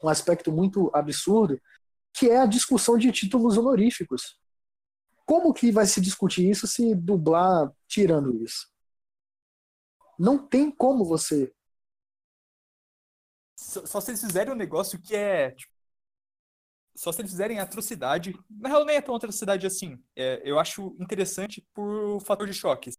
[0.02, 1.58] um aspecto muito absurdo,
[2.14, 4.38] que é a discussão de títulos honoríficos.
[5.26, 8.72] Como que vai se discutir isso se dublar tirando isso?
[10.16, 11.52] Não tem como você.
[13.58, 15.50] Só, só se eles fizerem um negócio que é.
[15.50, 15.74] tipo,
[16.94, 18.38] só se eles fizerem atrocidade.
[18.48, 20.02] Na real, nem é tão atrocidade assim.
[20.14, 22.90] É, eu acho interessante por fator de choque.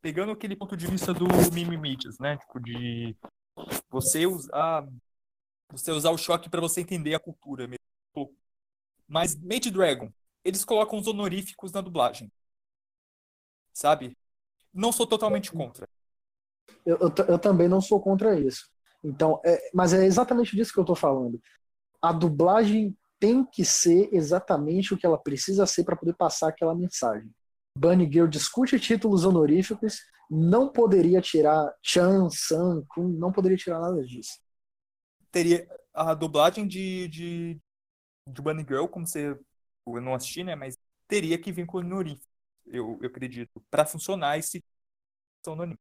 [0.00, 2.36] Pegando aquele ponto de vista do Mimimites, né?
[2.36, 3.16] Tipo, de
[3.88, 4.86] você usar.
[5.70, 8.36] Você usar o choque pra você entender a cultura mesmo.
[9.08, 10.12] Mas Made Dragon,
[10.44, 12.30] eles colocam os honoríficos na dublagem.
[13.72, 14.16] Sabe?
[14.72, 15.88] Não sou totalmente contra.
[16.84, 18.70] Eu, eu, eu também não sou contra isso.
[19.04, 21.40] Então, é, mas é exatamente disso que eu tô falando.
[22.00, 26.74] A dublagem tem que ser exatamente o que ela precisa ser para poder passar aquela
[26.74, 27.30] mensagem.
[27.76, 30.00] Bunny Girl discute títulos honoríficos,
[30.30, 34.40] não poderia tirar Chan, San, Kun, não poderia tirar nada disso.
[35.30, 37.60] Teria a dublagem de, de,
[38.28, 39.38] de Bunny Girl, como você
[39.86, 40.54] eu não assisti, né?
[40.56, 42.20] Mas teria que vir com o Norin,
[42.66, 44.62] eu, eu acredito, para funcionar esse
[45.46, 45.78] no anime.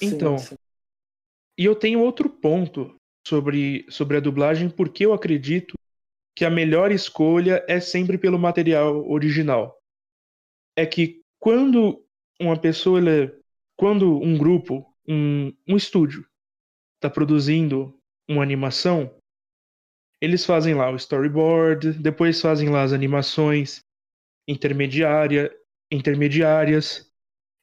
[0.00, 0.56] Então, Sim, sim.
[1.56, 5.74] E eu tenho outro ponto sobre, sobre a dublagem, porque eu acredito
[6.36, 9.78] que a melhor escolha é sempre pelo material original.
[10.76, 12.04] É que quando
[12.40, 13.32] uma pessoa, ela é-
[13.76, 16.26] quando um grupo, um, um estúdio,
[16.96, 17.94] está produzindo
[18.28, 19.14] uma animação,
[20.20, 23.84] eles fazem lá o storyboard, depois fazem lá as animações
[24.46, 25.50] intermediária,
[25.90, 27.10] intermediárias,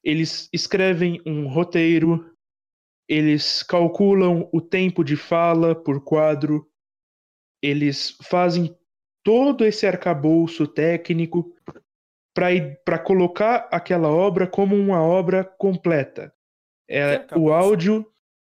[0.04, 2.34] eles escrevem um roteiro,
[3.08, 6.70] eles calculam o tempo de fala por quadro,
[7.62, 8.76] eles fazem
[9.24, 11.54] todo esse arcabouço técnico
[12.86, 16.34] para colocar aquela obra como uma obra completa.
[16.90, 18.06] É, o áudio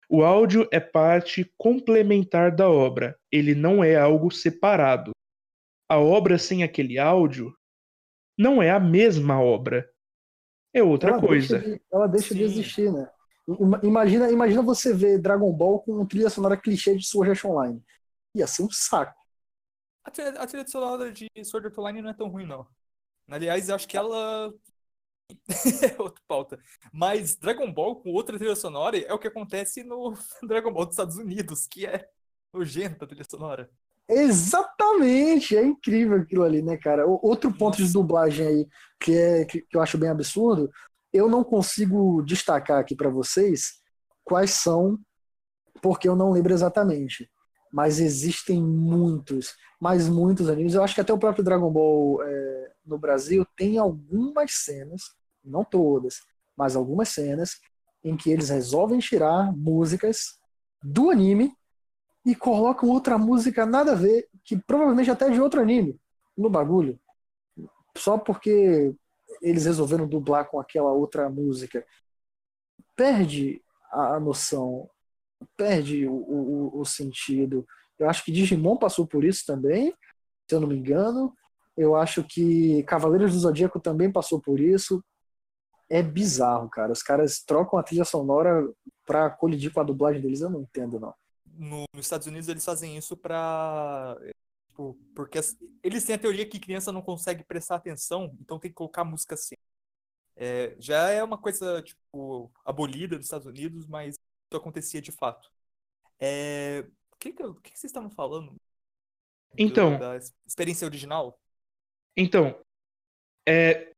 [0.10, 5.12] o áudio é parte complementar da obra, ele não é algo separado.
[5.90, 7.54] A obra sem aquele áudio
[8.38, 9.88] não é a mesma obra.
[10.74, 11.60] É outra ela coisa.
[11.60, 12.46] Deixa de, ela deixa de Sim.
[12.46, 13.10] existir, né?
[13.48, 17.46] Ima- Imagina, imagina você ver Dragon Ball com uma trilha sonora clichê de Sword Art
[17.46, 17.84] Online.
[18.36, 19.14] Ia ser um saco.
[20.04, 22.68] A trilha, a trilha sonora de Sword Art Online não é tão ruim, não.
[23.30, 24.54] Aliás, eu acho que ela.
[25.30, 26.60] É outra pauta.
[26.92, 30.94] Mas Dragon Ball com outra trilha sonora é o que acontece no Dragon Ball dos
[30.94, 32.08] Estados Unidos, que é
[32.54, 33.70] nojenta a trilha sonora.
[34.08, 37.08] Exatamente, é incrível aquilo ali, né, cara?
[37.08, 38.68] Outro ponto de dublagem aí
[39.00, 40.70] que, é, que, que eu acho bem absurdo,
[41.12, 43.82] eu não consigo destacar aqui pra vocês
[44.24, 45.00] quais são,
[45.82, 47.30] porque eu não lembro exatamente.
[47.76, 50.76] Mas existem muitos, mas muitos animes.
[50.76, 55.02] Eu acho que até o próprio Dragon Ball é, no Brasil tem algumas cenas,
[55.44, 56.22] não todas,
[56.56, 57.60] mas algumas cenas
[58.02, 60.40] em que eles resolvem tirar músicas
[60.82, 61.52] do anime
[62.26, 66.00] e colocam outra música nada a ver, que provavelmente até é de outro anime,
[66.38, 66.98] no bagulho.
[67.98, 68.96] Só porque
[69.42, 71.86] eles resolveram dublar com aquela outra música.
[72.96, 73.62] Perde
[73.92, 74.90] a a noção,
[75.58, 77.66] perde o, o, o sentido.
[77.98, 79.94] Eu acho que Digimon passou por isso também,
[80.50, 81.34] se eu não me engano.
[81.78, 85.04] Eu acho que Cavaleiros do Zodíaco também passou por isso.
[85.90, 86.92] É bizarro, cara.
[86.92, 88.68] Os caras trocam a trilha sonora
[89.06, 91.14] pra colidir com a dublagem deles, eu não entendo, não.
[91.46, 94.18] No- nos Estados Unidos eles fazem isso pra.
[94.70, 98.72] tipo, porque as- eles têm a teoria que criança não consegue prestar atenção, então tem
[98.72, 99.56] que colocar música assim.
[100.36, 104.18] É, já é uma coisa, tipo, abolida dos Estados Unidos, mas
[104.52, 105.50] acontecia de fato.
[106.20, 108.52] É, o que, que, o que que vocês estavam falando?
[108.52, 108.62] Do-
[109.58, 111.40] Então, da experiência original?
[112.16, 112.60] Então,
[113.48, 113.92] é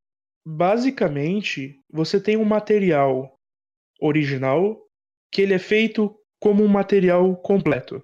[0.46, 3.38] basicamente você tem um material
[4.00, 4.88] original
[5.30, 8.02] que ele é feito como um material completo.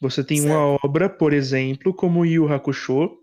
[0.00, 3.22] Você tem uma obra, por exemplo, como Yu Hakusho,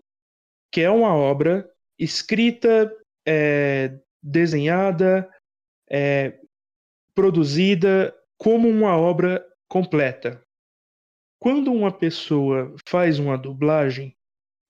[0.70, 2.94] que é uma obra escrita,
[3.26, 5.28] é, desenhada,
[5.90, 6.40] é,
[7.14, 10.42] produzida como uma obra completa.
[11.40, 14.16] Quando uma pessoa faz uma dublagem,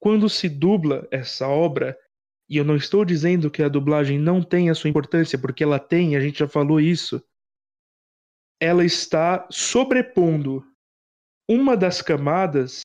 [0.00, 1.98] quando se dubla essa obra,
[2.48, 5.78] e eu não estou dizendo que a dublagem não tem a sua importância, porque ela
[5.78, 7.22] tem, a gente já falou isso,
[8.60, 10.64] ela está sobrepondo
[11.48, 12.80] uma das camadas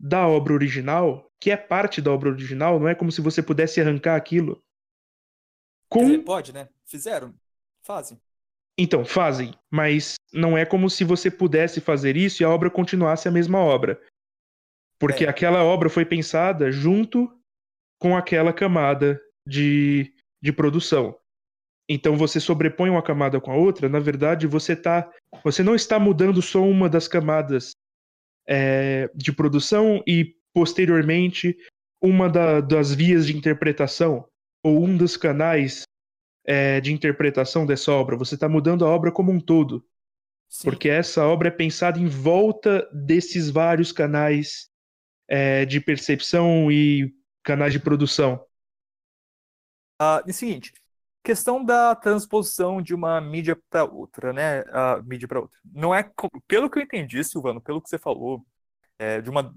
[0.00, 3.80] da obra original, que é parte da obra original, não é como se você pudesse
[3.80, 4.62] arrancar aquilo.
[5.88, 6.22] Com...
[6.22, 6.68] pode, né?
[6.84, 7.34] Fizeram.
[7.82, 8.20] Fazem.
[8.78, 13.26] Então, fazem, mas não é como se você pudesse fazer isso e a obra continuasse
[13.26, 14.00] a mesma obra.
[15.00, 15.28] Porque É.
[15.28, 17.28] aquela obra foi pensada junto
[18.00, 21.18] com aquela camada de, de produção.
[21.90, 25.10] Então você sobrepõe uma camada com a outra, na verdade você tá,
[25.42, 27.72] você não está mudando só uma das camadas
[28.46, 31.56] é, de produção e posteriormente
[32.02, 34.28] uma da- das vias de interpretação
[34.62, 35.82] ou um dos canais
[36.48, 38.16] é, de interpretação dessa obra.
[38.16, 39.84] Você está mudando a obra como um todo,
[40.48, 40.64] Sim.
[40.64, 44.70] porque essa obra é pensada em volta desses vários canais
[45.28, 48.42] é, de percepção e canais de produção.
[50.00, 50.72] Ah, e seguinte,
[51.22, 54.60] questão da transposição de uma mídia para outra, né?
[54.72, 55.58] A mídia para outra.
[55.62, 56.10] Não é,
[56.46, 58.42] pelo que eu entendi, Silvano, pelo que você falou,
[58.98, 59.54] é, de uma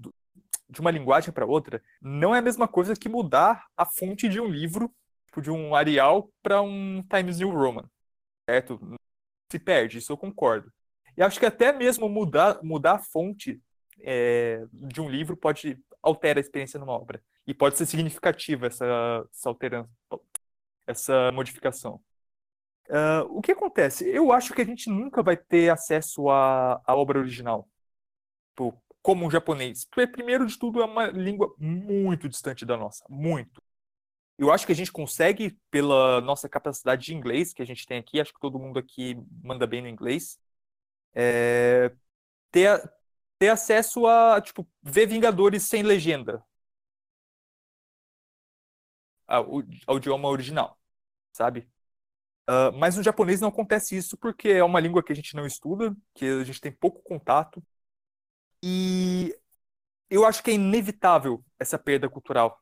[0.68, 4.40] de uma linguagem para outra, não é a mesma coisa que mudar a fonte de
[4.40, 4.90] um livro,
[5.32, 7.88] tipo, de um Arial para um Times New Roman,
[8.48, 8.78] certo?
[9.50, 10.70] Se perde, isso eu concordo.
[11.16, 13.60] E acho que até mesmo mudar, mudar a fonte
[14.00, 17.22] é, de um livro pode alterar a experiência numa obra.
[17.46, 18.84] E pode ser significativa essa,
[19.32, 19.90] essa alterança,
[20.86, 22.00] essa modificação.
[22.90, 24.08] Ah, o que acontece?
[24.08, 27.68] Eu acho que a gente nunca vai ter acesso à, à obra original,
[28.50, 29.84] tipo, como um japonês.
[29.86, 33.62] Porque, primeiro de tudo, é uma língua muito distante da nossa, muito.
[34.42, 37.98] Eu acho que a gente consegue, pela nossa capacidade de inglês que a gente tem
[37.98, 40.36] aqui, acho que todo mundo aqui manda bem no inglês,
[41.14, 41.92] é,
[42.50, 42.92] ter,
[43.38, 46.44] ter acesso a, tipo, ver Vingadores sem legenda.
[49.26, 50.78] Ao, ao idioma original,
[51.32, 51.68] sabe?
[52.46, 55.46] Ah, mas no japonês não acontece isso porque é uma língua que a gente não
[55.46, 57.62] estuda, que a gente tem pouco contato.
[58.62, 59.36] E
[60.10, 62.60] eu acho que é inevitável essa perda cultural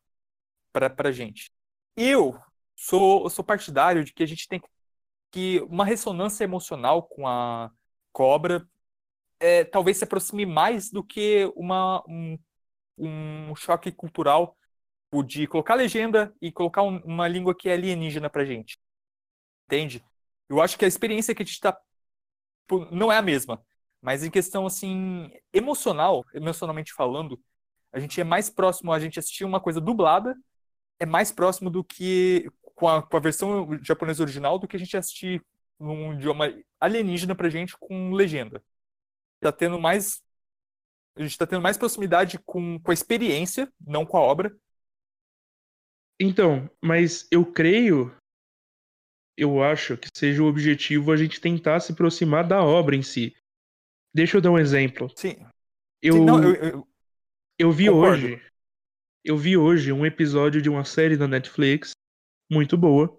[0.73, 1.53] para a gente.
[1.97, 2.39] Eu
[2.77, 4.61] sou, sou partidário de que a gente tem
[5.33, 7.71] que uma ressonância emocional com a
[8.13, 8.69] cobra
[9.41, 12.39] é, talvez se aproxime mais do que uma, um,
[12.99, 14.57] um choque cultural
[15.27, 18.79] de colocar legenda e colocar um- uma língua que é alienígena pra gente.
[19.67, 20.05] Entende?
[20.49, 21.79] Eu acho que a experiência que a gente tá
[22.91, 23.63] não é a mesma,
[24.01, 27.41] mas em questão assim emocional, emocionalmente falando,
[27.93, 30.35] a gente é mais próximo a gente assistir uma coisa dublada,
[31.01, 34.79] é mais próximo do que com a, com a versão japonesa original do que a
[34.79, 35.45] gente assistir
[35.79, 38.63] num idioma alienígena pra gente com legenda.
[39.41, 40.23] Tá tendo mais
[41.17, 44.57] a gente tá tendo mais proximidade com, com a experiência, não com a obra.
[46.21, 48.15] Então, mas eu creio,
[49.37, 53.35] eu acho que seja o objetivo a gente tentar se aproximar da obra em si.
[54.15, 55.11] Deixa eu dar um exemplo.
[55.17, 55.37] Sim.
[56.03, 56.89] Eu, Sim, não, eu- eu-
[57.59, 58.27] eu vi concordo.
[58.27, 58.43] hoje,
[59.25, 61.93] eu vi hoje um episódio de uma série da Netflix
[62.51, 63.19] muito boa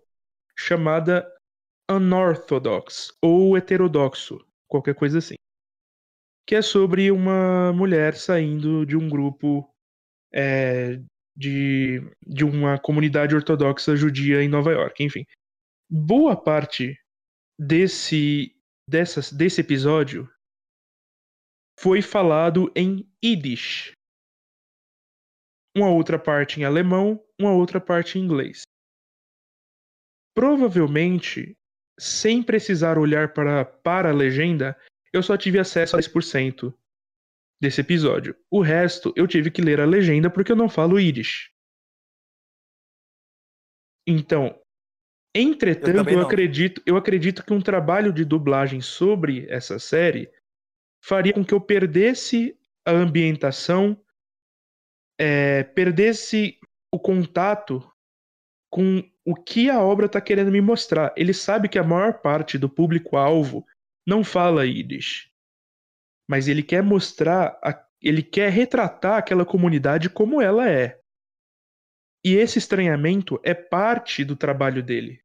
[0.58, 1.28] chamada
[1.90, 5.36] Unorthodox ou heterodoxo, qualquer coisa assim.
[6.48, 9.70] Que é sobre uma mulher saindo de um grupo
[10.34, 11.00] é,
[11.36, 15.26] de, de uma comunidade ortodoxa judia em Nova York, enfim.
[15.90, 16.98] Boa parte
[17.60, 18.56] desse,
[18.88, 20.30] dessas, desse episódio
[21.80, 23.94] foi falado em Yiddish.
[25.76, 28.64] Uma outra parte em alemão, uma outra parte em inglês.
[30.34, 31.58] Provavelmente,
[32.00, 34.78] sem precisar olhar para, para a legenda,
[35.14, 36.74] eu só tive acesso a 10%
[37.62, 38.36] desse episódio.
[38.50, 41.52] O resto eu tive que ler a legenda porque eu não falo Yiddish.
[44.08, 44.60] Então,
[45.34, 46.26] Eu entretanto, eu, não.
[46.26, 50.32] acredito, eu acredito que um trabalho de dublagem sobre essa série
[51.04, 54.02] faria com que eu perdesse a ambientação,
[55.22, 56.58] é, perdesse
[56.92, 57.80] o contato
[58.72, 61.14] com o que a obra está querendo me mostrar.
[61.16, 63.66] Ele sabe que a maior parte do público-alvo
[64.08, 65.30] não fala Yiddish,
[66.28, 71.00] mas ele quer mostrar, a- ele quer retratar aquela comunidade como ela é.
[72.26, 75.22] E esse estranhamento é parte do trabalho dele.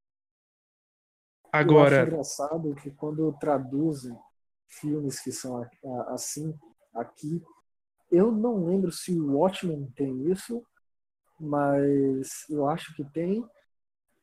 [1.59, 4.16] Eu acho Agora, engraçado que quando traduzem
[4.68, 5.64] filmes que são
[6.09, 6.54] assim
[6.94, 7.42] aqui,
[8.11, 10.62] eu não lembro se o Watchmen tem isso,
[11.40, 13.45] mas eu acho que tem.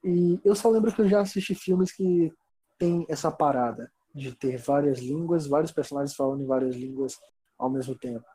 [0.04, 2.32] E eu só lembro que eu já assisti filmes que
[2.80, 7.16] tem essa parada de ter várias línguas, vários personagens falando em várias línguas
[7.58, 8.26] ao mesmo tempo.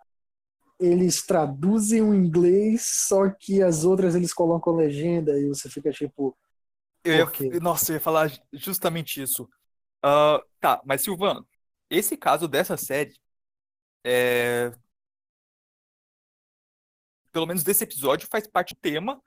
[0.81, 6.37] Eles traduzem o inglês, só que as outras eles colocam legenda e você fica tipo,
[7.05, 9.49] Eu ia- nossa, eu ia falar justamente isso.
[10.03, 11.49] Ah, tá, mas Silvano,
[11.91, 13.15] esse caso dessa série,
[14.05, 14.73] é...
[17.39, 19.23] pelo menos desse episódio, faz parte do tema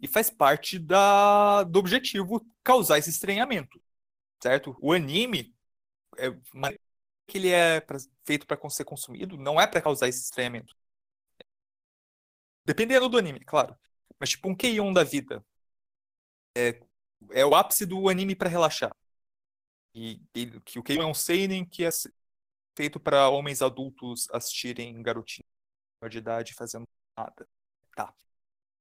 [0.00, 1.64] e faz parte da...
[1.64, 3.78] do objetivo causar esse estranhamento,
[4.42, 4.74] certo?
[4.80, 5.54] O anime,
[6.16, 6.30] é...
[7.26, 10.74] que ele é pra- feito para ser consumido, não é para causar esse estranhamento.
[12.64, 13.76] Dependendo do anime, claro.
[14.18, 15.44] Mas tipo um Keion da vida.
[17.30, 18.96] é o ápice do anime pra relaxar.
[19.94, 21.90] E, e que o Keion é um seinen que é
[22.74, 25.46] feito pra homens adultos assistirem garotinhos
[26.08, 27.48] de idade fazendo nada.
[27.94, 28.14] Tá.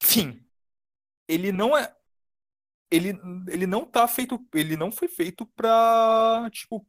[0.04, 0.46] Enfim,
[1.28, 1.96] ele não é
[2.92, 3.18] ele,
[3.48, 6.86] ele não tá feito, ele não foi feito pra, tipo,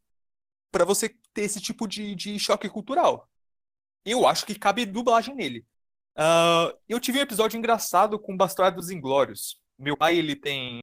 [0.70, 3.28] para você ter esse tipo de, de choque cultural.
[4.04, 5.66] Eu acho que cabe dublagem nele.
[6.16, 9.60] Ah, eu tive um episódio engraçado com Bastardos Inglórios.
[9.78, 10.82] Meu pai, ele tem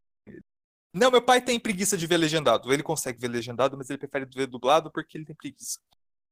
[0.94, 2.74] não, meu pai tem preguiça de ver legendado.
[2.74, 5.80] Ele consegue ver legendado, mas ele prefere ver dublado porque ele tem preguiça.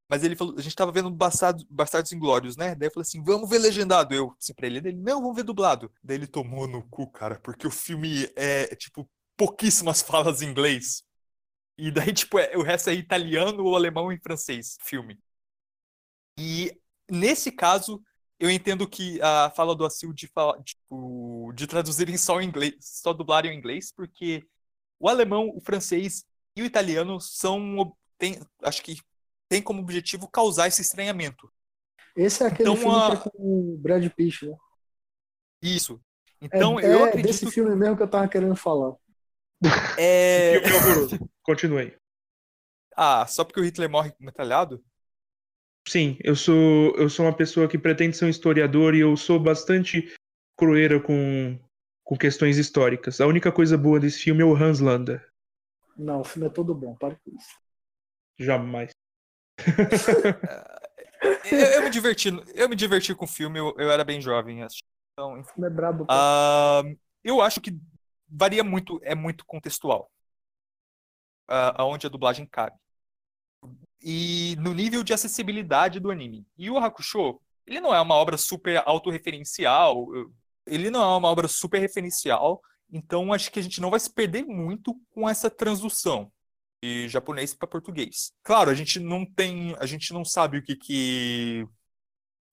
[0.09, 2.75] Mas ele falou, a gente tava vendo Bastardos, Bastardos Inglórios, né?
[2.75, 4.13] Daí eu falei assim, vamos ver legendado.
[4.13, 5.91] Eu, assim, pra ele, ele, não, vamos ver dublado.
[6.03, 11.03] Daí ele tomou no cu, cara, porque o filme é, tipo, pouquíssimas falas em inglês.
[11.77, 15.19] E daí, tipo, é- o resto é italiano ou alemão e francês, filme.
[16.37, 16.71] E
[17.09, 18.01] nesse caso,
[18.39, 20.29] eu entendo que a fala do Assil de,
[20.63, 24.45] tipo, de traduzirem só em inglês, só dublarem em inglês, porque
[24.99, 28.97] o alemão, o francês e o italiano são, tem, acho que
[29.49, 31.51] tem como objetivo causar esse estranhamento.
[32.15, 34.55] Esse é aquele Então, filme a- que é com o Brad Pitt, né?
[35.61, 35.99] Isso.
[36.41, 38.95] É, Então, é eu desse acredito filme mesmo que eu tava querendo falar.
[39.99, 40.57] é...
[40.75, 41.17] Horroroso.
[41.43, 41.95] Continuei.
[42.95, 44.83] Ah, só porque o Hitler morre metralhado?
[45.87, 49.39] Sim, eu sou eu sou uma pessoa que pretende ser um historiador e eu sou
[49.39, 50.13] bastante
[50.57, 51.57] crueira com,
[52.03, 53.21] com questões históricas.
[53.21, 55.25] A única coisa boa desse filme é o Hans Landa.
[55.97, 57.55] Não, o filme é todo bom, para com isso.
[58.39, 58.91] Jamais.
[61.51, 64.59] Eu, eu me diverti, eu me diverti com o filme, eu, eu era bem jovem.
[65.13, 66.05] Então, filme é brabo.
[66.09, 66.83] Ah,
[67.23, 67.75] eu acho que
[68.27, 70.11] varia muito, é muito contextual.
[71.47, 72.75] ah, aonde a dublagem cabe.
[74.01, 76.45] E no nível de acessibilidade do anime.
[76.57, 80.07] E o Hakusho, ele não é uma obra super autorreferencial,
[80.65, 84.13] ele não é uma obra super referencial, então acho que a gente não vai se
[84.13, 86.31] perder muito com essa transição
[86.83, 88.31] de japonês para português.
[88.43, 91.67] Claro, a gente não tem, a gente não sabe o que que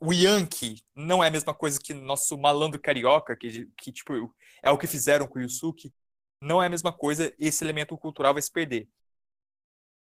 [0.01, 4.70] o Yankee não é a mesma coisa que nosso malandro carioca, que, que tipo, é
[4.70, 5.93] o que fizeram com o Yusuke.
[6.41, 8.89] Não é a mesma coisa, esse elemento cultural vai se perder.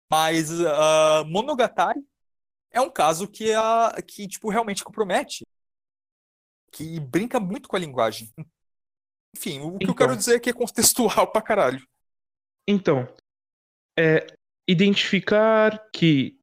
[0.10, 2.02] Mas ah, Monogatari
[2.72, 5.46] é um caso que, a, que tipo, realmente compromete.
[6.72, 8.34] Que brinca muito com a linguagem.
[9.36, 9.96] Enfim, o que eu Então.
[9.96, 11.86] quero dizer é que é contextual pra caralho.
[12.68, 13.08] Então,
[14.02, 14.26] é
[14.68, 16.40] identificar que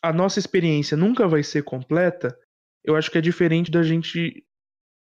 [0.00, 2.38] a nossa experiência nunca vai ser completa,
[2.84, 4.46] eu acho que é diferente da gente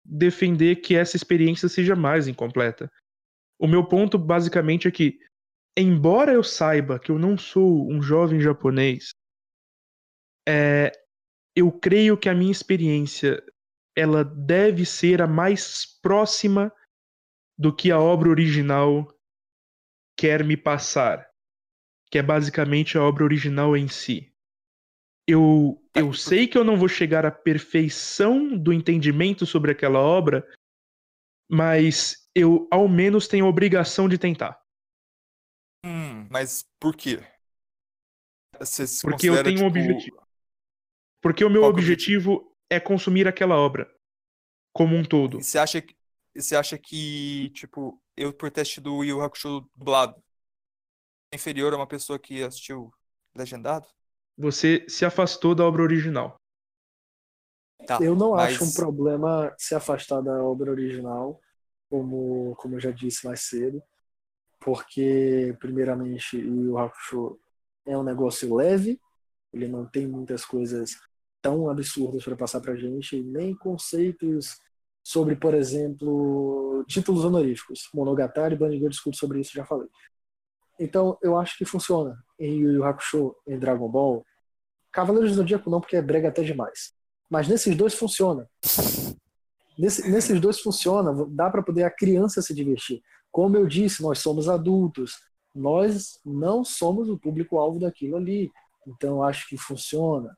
[0.06, 2.88] defender que essa experiência seja mais incompleta.
[3.60, 5.18] O meu ponto basicamente é que,
[5.76, 9.10] embora eu saiba que eu não sou um jovem japonês,
[10.48, 10.92] é,
[11.56, 13.44] eu creio que a minha experiência
[13.96, 16.72] ela deve ser a mais próxima
[17.58, 19.08] do que a obra original
[20.18, 21.31] quer me passar,
[22.12, 24.32] que é basicamente a obra original em si.
[25.26, 30.00] Eu, Tá, eu sei que eu não vou chegar à perfeição do entendimento sobre aquela
[30.00, 30.48] obra,
[31.50, 34.62] mas eu ao menos tenho a obrigação de tentar.
[35.86, 37.20] Hum, mas por quê?
[39.02, 40.28] Porque eu tenho um tipo, objetivo.
[41.22, 43.90] Porque o meu é objetivo é consumir aquela obra
[44.74, 45.40] como um todo.
[45.40, 45.96] E você acha que,
[46.36, 50.31] você acha que, tipo, eu por ter assistido o Yu Hakusho dublado é
[51.34, 52.92] inferior a uma pessoa que assistiu
[53.36, 53.88] legendado?
[54.38, 56.36] Você se afastou da obra original.
[57.86, 61.40] Tá, Eu não mas- acho um problema se afastar da obra original,
[61.90, 63.82] como, como eu já disse mais cedo,
[64.60, 67.40] porque, primeiramente, o Hakusho
[67.86, 69.00] é um negócio leve,
[69.54, 70.92] ele não tem muitas coisas
[71.42, 74.60] tão absurdas para passar pra gente, nem conceitos
[75.04, 77.90] sobre, por exemplo, títulos honoríficos.
[77.94, 79.90] Monogatari, Bandicoot discute sobre isso, já falei.
[80.84, 84.26] Então, eu acho que funciona em Yu Yu Hakusho, em Dragon Ball.
[84.92, 86.94] Cavaleiros do Zodíaco não, porque é brega até demais.
[87.30, 88.50] Mas nesses dois funciona.
[89.78, 93.02] Nesse- nesses dois funciona, dá para poder a criança se divertir.
[93.32, 95.20] Como eu disse, nós somos adultos,
[95.56, 98.52] nós não somos o público-alvo daquilo ali.
[98.88, 100.36] Então acho que funciona.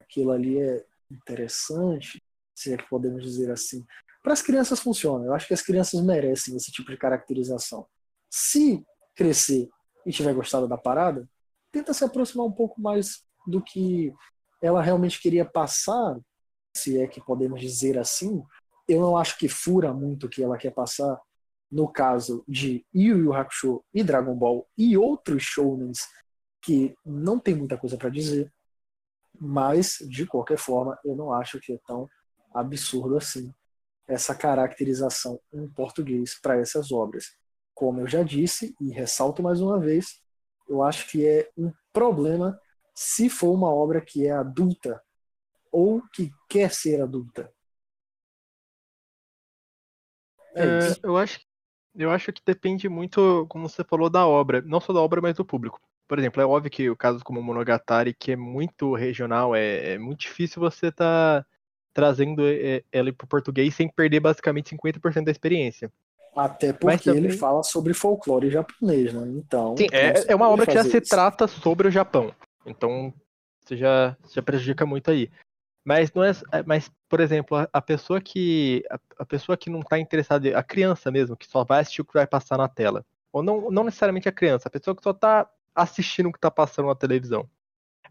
[0.00, 2.22] Aquilo ali é interessante,
[2.54, 3.84] se é que podemos dizer assim.
[4.22, 5.24] Para as crianças funciona.
[5.24, 7.86] Eu acho que as crianças merecem esse tipo de caracterização.
[8.30, 8.84] Se
[9.14, 9.68] crescer
[10.06, 11.28] e tiver gostado da parada,
[11.72, 14.14] tenta se aproximar um pouco mais do que
[14.62, 16.16] ela realmente queria passar,
[16.74, 18.42] se é que podemos dizer assim.
[18.88, 21.20] Eu não acho que fura muito o que ela quer passar.
[21.68, 25.98] No caso de Yu Yu Hakusho e Dragon Ball e outros shounens
[26.62, 28.52] que não tem muita coisa para dizer,
[29.38, 32.08] mas de qualquer forma eu não acho que é tão
[32.54, 33.52] absurdo assim
[34.06, 37.36] essa caracterização em português para essas obras.
[37.76, 40.20] Como eu já disse e ressalto mais uma vez,
[40.68, 42.60] eu acho que é um problema
[42.96, 45.02] se for uma obra que é adulta
[45.72, 47.52] ou que quer ser adulta.
[50.54, 51.40] É É, eu acho,
[51.94, 54.62] eu acho que depende muito, como você falou, da obra.
[54.62, 55.80] Não só da obra, mas do público.
[56.08, 59.98] Por exemplo, é óbvio que o caso como Monogatari, que é muito regional, é, é
[59.98, 61.44] muito difícil você tá
[61.92, 65.92] trazendo é, ela para o português sem perder basicamente 50% da experiência.
[66.36, 69.26] Até porque também- ele fala sobre folclore japonês, né?
[69.36, 69.74] Então.
[69.76, 71.08] Sim, não é, é uma obra que já fazer se isso.
[71.10, 72.34] trata sobre o Japão.
[72.66, 73.12] Então,
[73.60, 75.30] você já, já prejudica muito aí.
[75.84, 79.70] Mas não é, é- mas por exemplo, a, a pessoa que a, a pessoa que
[79.70, 82.68] não está interessada, a criança mesmo, que só vai assistir o que vai passar na
[82.68, 83.04] tela.
[83.32, 86.50] Ou não, não necessariamente a criança, a pessoa que só está assistindo o que tá
[86.50, 87.48] passando na televisão.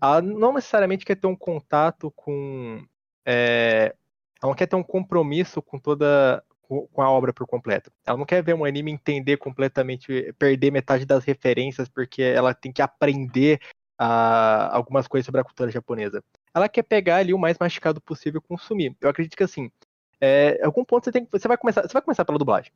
[0.01, 2.84] Ela não necessariamente quer ter um contato com.
[3.26, 3.93] é,
[4.41, 6.43] ela não quer ter um compromisso com toda.
[6.68, 7.91] Com a obra por completo.
[8.05, 12.72] Ela não quer ver um anime entender completamente, perder metade das referências, porque ela tem
[12.72, 13.59] que aprender
[13.97, 16.24] ah, algumas coisas sobre a cultura japonesa.
[16.53, 18.95] Ela quer pegar ali o mais mastigado possível e consumir.
[18.99, 19.72] Eu acredito que assim,
[20.20, 22.72] é, algum ponto você tem você vai começar, você vai começar pela dublagem.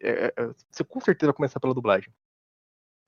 [0.00, 2.12] É, é, você com certeza vai começar pela dublagem.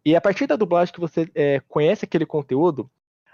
[0.05, 2.91] E a partir da dublagem que você é, conhece aquele conteúdo,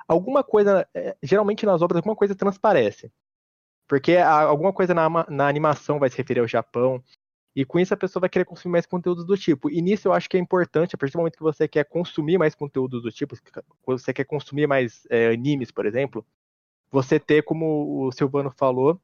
[0.08, 3.10] alguma coisa, é, geralmente nas obras, alguma coisa transparece.
[3.88, 7.02] Porque alguma coisa na, na animação vai se referir ao Japão.
[7.54, 9.70] E com isso a pessoa vai querer consumir mais conteúdos do tipo.
[9.70, 12.36] E nisso eu acho que é importante, a partir do momento que você quer consumir
[12.36, 13.34] mais conteúdos do tipo,
[13.82, 16.26] quando você quer consumir mais é, animes, por exemplo,
[16.90, 19.00] você ter, como o Silvano falou,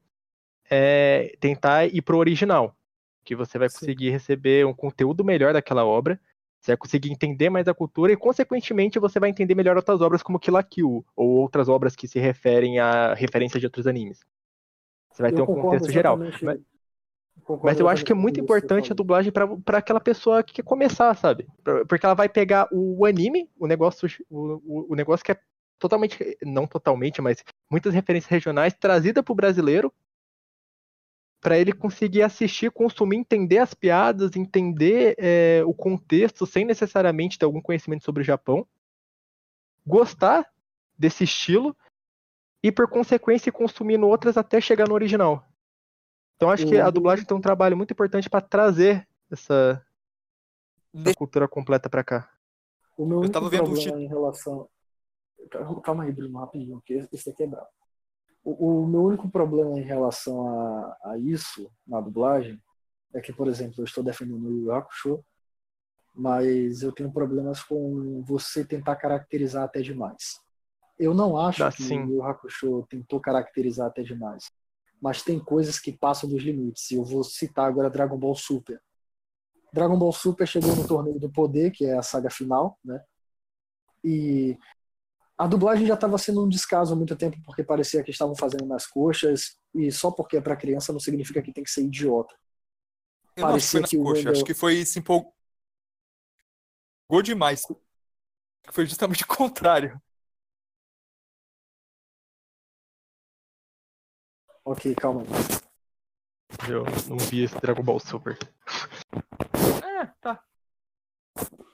[0.69, 2.77] é, tentar ir pro original.
[3.25, 3.79] Que você vai Sim.
[3.79, 6.21] conseguir receber um conteúdo melhor daquela obra,
[6.61, 10.23] você vai conseguir entender mais a cultura e, consequentemente, você vai entender melhor outras obras
[10.23, 14.21] como Kill la Kill, ou outras obras que se referem a referências de outros animes.
[15.13, 16.19] Você vai ter Eu um concordo contexto geral.
[16.43, 16.61] Mas,
[17.63, 21.15] mas eu acho que é muito importante a dublagem pra aquela pessoa que quer começar,
[21.17, 21.47] sabe?
[21.63, 25.41] Pra- Porque ela vai pegar o anime, o negócio, o, o- o negócio que é
[25.79, 29.93] totalmente, não totalmente, mas muitas referências regionais trazida pro brasileiro
[31.41, 37.45] para ele conseguir assistir, consumir, entender as piadas, entender é, o contexto sem necessariamente ter
[37.45, 38.65] algum conhecimento sobre o Japão,
[39.85, 40.47] gostar
[40.97, 41.77] desse estilo
[42.63, 45.45] e por consequência ir consumindo outras até chegar no original.
[46.37, 46.93] Então acho que a Uhum.
[46.93, 49.85] dublagem tem um trabalho muito importante para trazer essa,
[50.95, 52.31] essa De- cultura completa para cá.
[52.97, 54.69] O meu único tava vendo um problema em relação.
[55.83, 57.67] Calma aí, Bruno, rapidinho, porque esse daqui é brabo.
[58.45, 62.61] O, o meu único problema em relação a, a isso na dublagem
[63.15, 65.25] é que, por exemplo, eu estou defendendo o Yu Hakusho,
[66.15, 70.41] mas eu tenho problemas com você tentar caracterizar até demais.
[71.03, 72.05] Eu não acho que sim.
[72.05, 74.53] o Hakusho tentou caracterizar até demais,
[75.01, 76.91] mas tem coisas que passam dos limites.
[76.93, 78.81] E eu vou citar agora Dragon Ball Super.
[79.73, 83.03] Dragon Ball Super chegou no Torneio do Poder, que é a saga final, né?
[84.05, 84.57] E
[85.37, 88.65] a dublagem já estava sendo um descaso há muito tempo, porque parecia que estavam fazendo
[88.67, 92.35] nas coxas, e só porque é para criança não significa que tem que ser idiota.
[93.37, 94.99] Eu não acho que foi Parecia nas que o coxas, Wendell- acho que foi se
[95.01, 95.33] empolgou
[97.25, 97.63] demais.
[98.71, 100.01] Foi justamente o contrário.
[104.65, 105.25] Ok, calma.
[106.69, 108.39] Eu não vi esse Dragon Ball Super.
[109.83, 110.43] É, tá.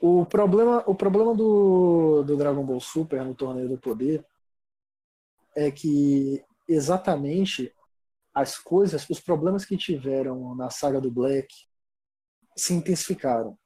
[0.00, 4.24] O problema, o problema do, do Dragon Ball Super no Torneio do Poder
[5.54, 7.74] é que exatamente
[8.32, 11.48] as coisas, os problemas que tiveram na saga do Black
[12.56, 13.58] se intensificaram.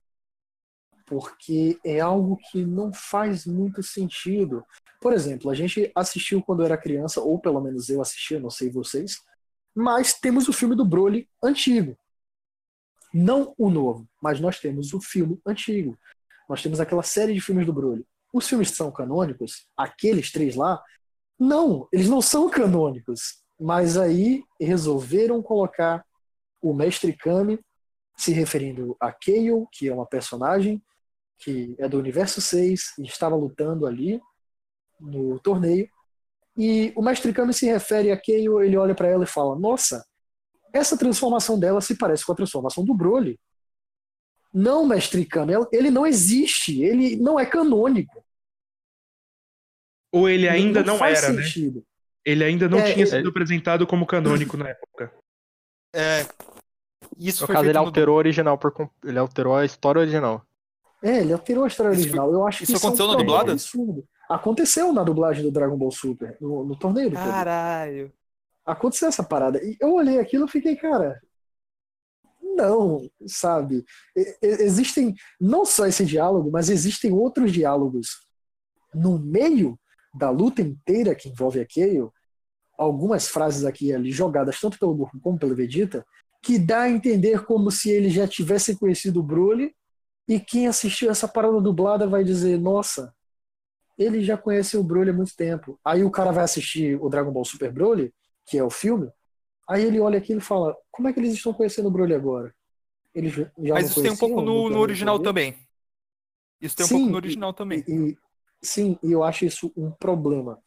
[1.06, 4.64] Porque é algo que não faz muito sentido.
[5.02, 8.50] Por exemplo, a gente assistiu quando era criança, ou pelo menos eu assisti, eu não
[8.50, 9.20] sei vocês,
[9.74, 11.98] mas temos o filme do Broly antigo.
[13.12, 15.98] Não o novo, mas nós temos o filme antigo.
[16.48, 18.06] Nós temos aquela série de filmes do Broly.
[18.32, 20.80] Os filmes são canônicos, aqueles três lá,
[21.36, 23.42] não, eles não são canônicos.
[23.58, 26.04] Mas aí resolveram colocar
[26.62, 27.58] o Mestre Kami
[28.16, 30.80] se referindo a Kaio, que é uma personagem
[31.38, 34.20] que é do universo 6 e estava lutando ali
[35.02, 35.88] no torneio.
[36.56, 40.04] E o Mestre Kami se refere a Kaio, ele olha para ela e fala: Nossa,
[40.72, 43.38] essa transformação dela se parece com a transformação do Broly.
[44.54, 48.22] Não, Mestre Kami, ele não existe, ele não é canônico.
[50.12, 51.42] Ou ele ainda não, faz era, né?
[51.42, 51.82] sentido.
[52.24, 55.12] Ele ainda não É, tinha ele- sido apresentado como canônico na época.
[55.94, 56.26] É.
[57.18, 58.72] Isso No foi caso, ele no- alterou o original por
[59.04, 60.44] ele alterou a história original.
[61.02, 62.30] É, ele alterou a história Isso original.
[62.32, 63.52] Eu acho isso que isso é um aconteceu na dublada?
[63.52, 64.06] absurdo.
[64.34, 67.30] Aconteceu na dublagem do Dragon Ball Super, no, no torneio do poder.
[67.30, 68.12] Caralho.
[68.64, 69.62] Aconteceu essa parada.
[69.62, 71.20] E eu olhei aquilo e fiquei, cara.
[72.42, 73.84] Não, sabe?
[74.16, 78.26] E- Existem não só esse diálogo, mas existem outros diálogos
[78.94, 79.78] no meio
[80.14, 82.12] da luta inteira que envolve a Kaio.
[82.78, 86.04] Algumas frases aqui e ali jogadas tanto pelo Goku como pelo Vegeta,
[86.42, 89.74] que dá a entender como se ele já tivesse conhecido o Broly
[90.26, 93.14] e quem assistiu essa parada dublada vai dizer, nossa,
[93.98, 95.78] ele já conhece o Broly há muito tempo.
[95.84, 98.12] Aí o cara vai assistir o Dragon Ball Super Broly,
[98.46, 99.10] que é o filme,
[99.68, 102.54] aí ele olha aquilo e fala, como é que eles estão conhecendo o Broly agora?
[103.14, 105.56] Eles já Mas isso tem um pouco no, no original também.
[106.60, 107.84] Isso tem um Sim, pouco no original também.
[107.88, 108.18] E, e-
[108.62, 110.58] sim, e eu acho isso um problema.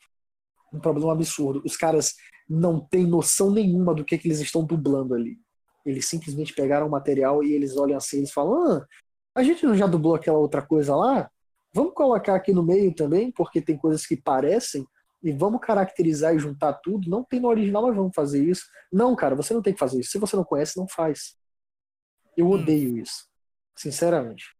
[0.73, 1.61] Um problema absurdo.
[1.65, 2.15] Os caras
[2.49, 5.37] não têm noção nenhuma do que, que eles estão dublando ali.
[5.85, 8.87] Eles simplesmente pegaram o material e eles olham assim e eles falam: ah,
[9.35, 11.31] a gente não já dublou aquela outra coisa lá?
[11.75, 14.87] Vamos colocar aqui no meio também, porque tem coisas que parecem,
[15.21, 17.09] e vamos caracterizar e juntar tudo.
[17.09, 18.63] Não tem no original, mas vamos fazer isso.
[18.91, 20.11] Não, cara, você não tem que fazer isso.
[20.11, 21.35] Se você não conhece, não faz.
[22.37, 23.27] Eu odeio isso.
[23.75, 24.55] Sinceramente.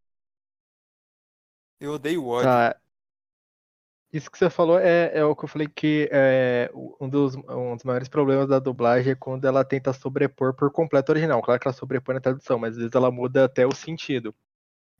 [1.80, 2.50] Eu odeio o ódio.
[2.50, 2.76] Tá.
[4.12, 7.76] Isso que você falou é, é o que eu falei que é, um, dos, um
[7.76, 11.40] dos maiores problemas da dublagem é quando ela tenta sobrepor por completo o original.
[11.42, 14.34] Claro que ela sobrepõe na tradução, mas às vezes ela muda até o sentido.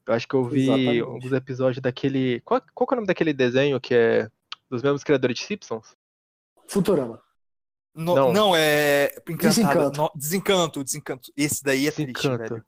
[0.07, 1.03] Eu acho que eu vi Exatamente.
[1.03, 2.41] um dos episódios daquele.
[2.43, 4.29] Qual, qual que é o nome daquele desenho que é
[4.71, 5.97] dos mesmos criadores de Simpsons?
[6.69, 7.21] Futurama.
[7.95, 8.33] No- Não.
[8.33, 8.57] não.
[8.57, 9.07] é.
[9.29, 9.49] Encantado.
[9.49, 10.01] Desencanto.
[10.03, 11.33] No- desencanto, desencanto.
[11.37, 12.55] Esse daí é triste, Desencanto.
[12.55, 12.65] velho.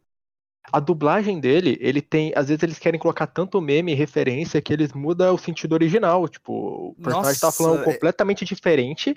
[0.70, 2.32] A dublagem dele, ele tem.
[2.36, 6.28] Às vezes eles querem colocar tanto meme e referência que eles mudam o sentido original.
[6.28, 9.16] Tipo, o personagem tá Nossa, falando é- completamente diferente.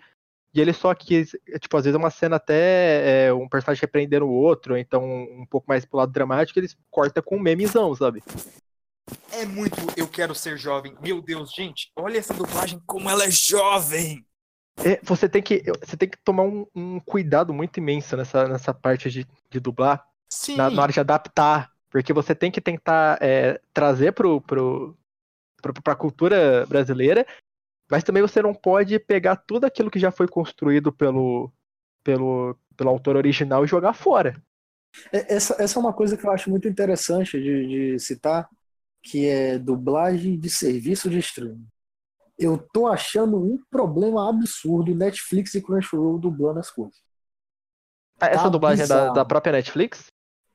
[0.54, 1.34] E ele só quis.
[1.48, 4.80] é, Tipo, às vezes é uma cena até é, um personagem repreendendo o outro, ou
[4.80, 8.24] então um pouco mais pro lado dramático, eles cortam com um memezão, sabe?
[9.32, 10.96] É muito Eu Quero Ser Jovem.
[11.02, 14.26] Meu Deus, gente, olha essa dublagem como ela é jovem.
[14.78, 15.64] É, você tem que.
[15.86, 20.06] Você tem que tomar um, um cuidado muito imenso nessa, nessa parte de, de dublar.
[20.32, 20.56] Sim.
[20.56, 21.70] na, na hora de adaptar.
[21.90, 24.98] Porque você tem que tentar é, trazer pro, pro,
[25.62, 27.28] pro, pra cultura brasileira,
[27.92, 31.52] mas também você não pode pegar tudo aquilo que já foi construído pelo,
[32.04, 34.42] pelo, pelo autor original e jogar fora.
[35.12, 38.50] É, Essa, essa é uma coisa que eu acho muito interessante de, de citar,
[39.04, 41.68] que é dublagem de serviço de streaming.
[42.38, 46.98] Eu tô achando um problema absurdo Netflix e Crunchyroll dublando as coisas.
[48.20, 50.11] Ah, Essa Tá dublagem é da, da própria Netflix?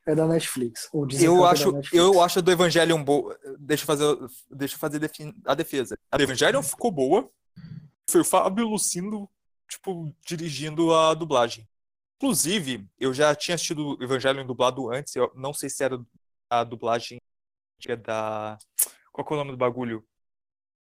[0.06, 0.88] É da Netflix.
[0.92, 2.04] O Desencanto Eu é acho, Netflix.
[2.04, 3.36] eu acho a do Evangelion boa.
[3.58, 4.16] Deixa eu fazer,
[4.50, 4.96] deixa eu fazer
[5.44, 5.98] a defesa.
[6.12, 7.28] A do Evangelion ficou boa.
[8.08, 9.28] Foi o Fábio Lucindo,
[9.68, 11.68] tipo, dirigindo a dublagem.
[12.18, 15.14] Inclusive, eu já tinha assistido o Evangelion dublado antes.
[15.16, 16.00] Eu não sei se era
[16.48, 17.20] a dublagem
[17.76, 18.58] antiga da.
[19.12, 20.04] Qual é o nome do bagulho?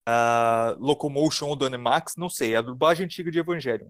[0.06, 2.14] A Locomotion ou do Animax?
[2.16, 2.54] Não sei.
[2.54, 3.88] A dublagem antiga de Evangelion.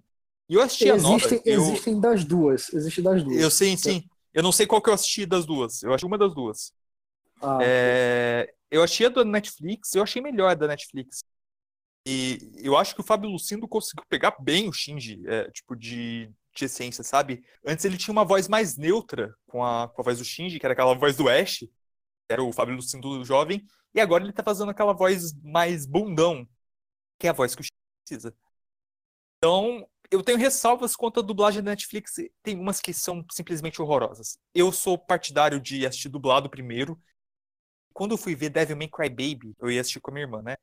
[0.48, 1.16] E eu assisti a nova.
[1.16, 2.72] Existem, eu- existem das duas.
[2.72, 3.36] Existe das duas.
[3.36, 4.08] eu sei, sim.
[4.38, 5.82] Eu não sei qual que eu assisti das duas.
[5.82, 6.72] Eu achei uma das duas.
[7.42, 11.24] Ah, É, eu achei a da Netflix, eu achei melhor a da Netflix.
[12.06, 16.30] E eu acho que o Fábio Lucindo conseguiu pegar bem o Shinji, é, tipo, de,
[16.54, 17.42] de essência, sabe?
[17.66, 20.64] Antes ele tinha uma voz mais neutra com a, com a voz do Shinji, que
[20.66, 21.68] era aquela voz do Ash, que
[22.30, 26.48] era o Fábio Lucindo jovem, e agora ele tá fazendo aquela voz mais bundão,
[27.18, 28.36] que é a voz que o Shinji precisa.
[29.38, 34.38] Então, eu tenho ressalvas quanto à dublagem da Netflix, tem umas que são simplesmente horrorosas.
[34.54, 36.98] Eu sou partidário de assistir dublado primeiro,
[37.92, 40.56] quando eu fui ver Devilman Crybaby, eu ia assistir com a minha irmã, né?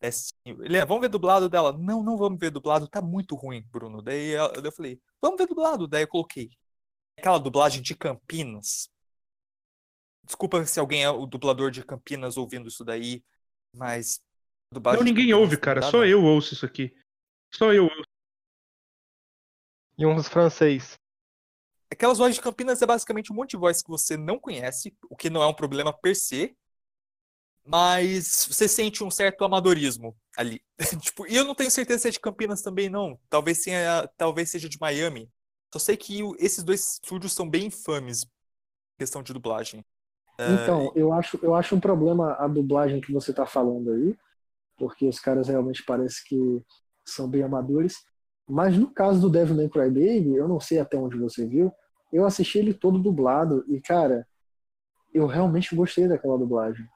[0.00, 1.72] É assim, ele, "Ah, vamos ver dublado dela?
[1.72, 4.02] Não, não vamos ver dublado, tá muito ruim, Bruno.
[4.02, 5.88] Daí daí eu falei, vamos ver dublado.
[5.88, 6.50] Daí eu coloquei.
[7.16, 8.90] Aquela dublagem de Campinas.
[10.22, 13.24] Desculpa se alguém é o dublador de Campinas ouvindo isso daí,
[13.72, 14.20] mas.
[14.70, 15.80] Não, ninguém ouve, cara.
[15.80, 16.94] Só eu ouço isso aqui.
[17.54, 18.15] Só eu ouço.
[19.98, 20.98] E uns francês.
[21.90, 25.16] Aquelas vozes de Campinas é basicamente um monte de voz que você não conhece, o
[25.16, 26.56] que não é um problema per se,
[27.64, 30.62] mas você sente um certo amadorismo ali.
[31.00, 33.18] tipo, e eu não tenho certeza se é de Campinas também, não.
[33.28, 35.28] Talvez, tenha, talvez seja de Miami.
[35.72, 39.84] Só sei que esses dois estúdios são bem infames em questão de dublagem.
[40.38, 44.16] É, Então, eu acho, eu acho um problema a dublagem que você tá falando aí,
[44.76, 46.62] porque os caras realmente parecem que
[47.04, 47.96] são bem amadores.
[48.48, 51.72] Mas no caso do Devilman Crybaby, eu não sei até onde você viu,
[52.12, 54.26] eu assisti ele todo dublado e, cara,
[55.12, 56.86] eu realmente gostei daquela dublagem.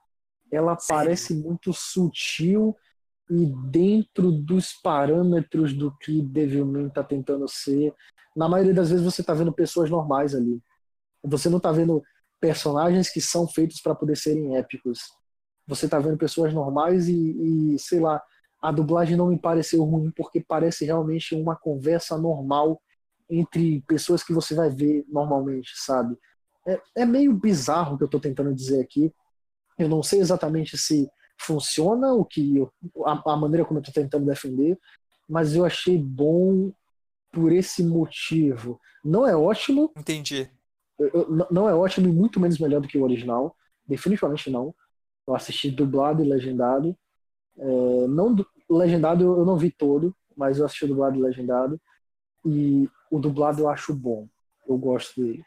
[0.52, 1.02] Ela Sério?
[1.04, 2.76] parece muito sutil
[3.28, 7.94] e dentro dos parâmetros do que Devilman tá tentando ser.
[8.36, 10.60] Na maioria das vezes você tá vendo pessoas normais ali.
[11.22, 12.02] Você não tá vendo
[12.40, 15.00] personagens que são feitos para poder serem épicos.
[15.66, 18.20] Você tá vendo pessoas normais e, e, sei lá,
[18.62, 22.80] a dublagem não me pareceu ruim porque parece realmente uma conversa normal
[23.28, 26.16] entre pessoas que você vai ver normalmente, sabe?
[26.66, 29.12] É, é meio bizarro o que eu tô tentando dizer aqui.
[29.78, 31.08] Eu não sei exatamente se
[31.38, 32.72] funciona o que eu-
[33.06, 34.78] a, a maneira como eu tô tentando defender,
[35.28, 36.72] mas eu achei bom
[37.32, 38.80] por esse motivo.
[39.04, 40.50] Não é ótimo, Entendi.
[40.98, 43.56] eu- eu- não é ótimo e muito menos melhor do que o original.
[43.86, 44.74] Definitivamente não.
[45.26, 46.96] Eu assisti dublado e legendado.
[47.60, 48.34] É, não
[48.68, 51.80] legendado eu não vi todo, mas eu assisti dublado e legendado.
[52.44, 54.26] E o dublado eu acho bom.
[54.66, 55.44] Eu gosto dele.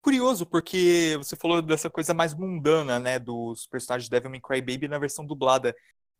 [0.00, 4.60] Curioso, porque você falou dessa coisa mais mundana, né, dos personagens de Devil May Cry
[4.62, 5.74] Baby na versão dublada.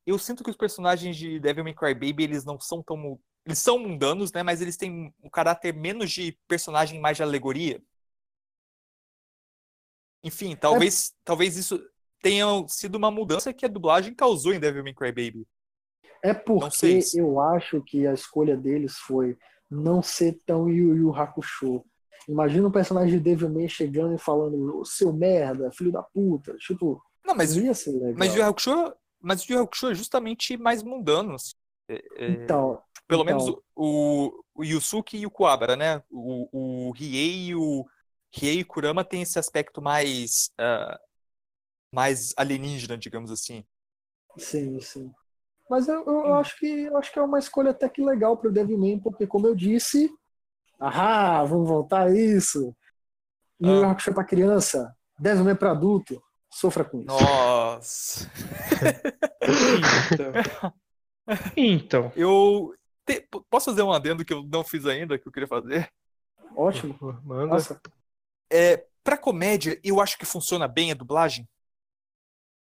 [0.05, 3.19] Eu sinto que os personagens de Devil May Cry Baby, eles não são tão...
[3.47, 7.81] Eles são mundanos, né, mas eles têm um caráter menos de personagem, mais de alegoria.
[10.23, 11.83] Enfim, talvez, talvez isso...
[12.23, 15.47] tenha sido uma mudança que a dublagem causou em Devil May Cry Baby.
[16.23, 19.37] É porque se- eu acho que a escolha deles foi
[19.71, 21.85] não ser tão Yu Yu Hakusho.
[22.29, 26.57] Imagina um personagem de Devil May chegando e falando, "Ô, seu merda, filho da puta.
[26.59, 28.15] Tipo, Não, mas, não ia ser legal.
[28.17, 31.35] mas Yu Hakusho, mas o Yu Hakusho é justamente mais mundano.
[31.35, 31.53] assim.
[31.89, 33.25] É- é- Então, pelo então.
[33.39, 36.03] menos o, o Yusuke e o Kuwabara, né?
[36.11, 37.87] O, o Riei e o
[38.35, 40.99] Riei e Kurama tem esse aspecto mais ah,
[41.93, 43.65] mais alienígena, digamos assim.
[44.37, 45.13] sim, sim.
[45.71, 48.37] Mas eu, eu- eu acho que eu acho que é uma escolha até que legal
[48.37, 50.11] pro Devil May, porque como eu disse,
[50.81, 52.75] ahá, vamos voltar a isso.
[53.61, 53.91] Yu Ah.
[53.91, 56.23] Hakusho é pra criança, Devil May pra adulto.
[56.51, 57.09] Sofra com isso.
[57.09, 58.31] Nossa.
[60.11, 60.33] Então.
[61.57, 62.13] então.
[62.17, 62.75] Eu
[63.05, 65.91] te- posso fazer um adendo que eu não fiz ainda, que eu queria fazer?
[66.57, 66.97] Ótimo.
[67.23, 67.47] Manda.
[67.55, 67.81] Nossa,
[68.51, 71.47] É, pra comédia, eu acho que funciona bem a dublagem.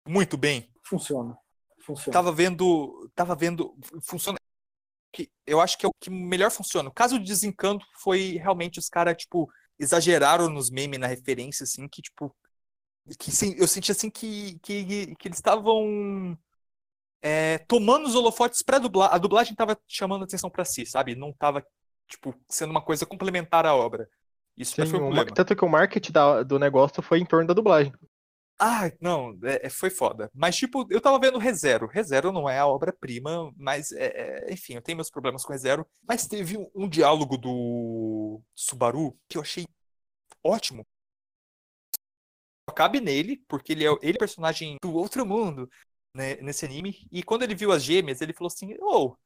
[0.06, 0.70] Muito bem.
[0.82, 1.36] funciona.
[1.82, 2.12] Funciona.
[2.12, 4.38] Tava vendo, tava vendo, funciona.
[5.12, 6.88] Que eu acho que é o que melhor funciona.
[6.88, 11.88] O caso de Desencanto foi realmente os caras, tipo, exageraram nos memes, na referência, assim,
[11.88, 12.36] que, tipo,
[13.18, 16.38] que sim, eu senti assim que, que, que eles estavam
[17.22, 19.12] é, tomando os holofotes pra dublar.
[19.12, 21.14] A dublagem tava chamando atenção pra si, sabe?
[21.14, 21.64] Não tava,
[22.06, 24.08] tipo, sendo uma coisa complementar à obra.
[24.56, 25.34] Isso Sim, foi um o problema.
[25.34, 27.92] tanto que o marketing da- do negócio foi em torno da dublagem.
[28.62, 30.30] Ah, não, é- é- foi foda.
[30.34, 31.86] Mas, tipo, eu tava vendo ReZero.
[31.86, 35.86] ReZero não é a obra-prima, mas, é- é- enfim, eu tenho meus problemas com ReZero.
[36.06, 39.66] Mas teve um, um diálogo do Subaru que eu achei
[40.44, 40.86] ótimo.
[42.74, 45.68] Cabe nele, porque ele é, ele é personagem do outro mundo
[46.14, 47.06] né, nesse anime.
[47.10, 49.16] E quando ele viu as gêmeas, ele falou assim: Ô,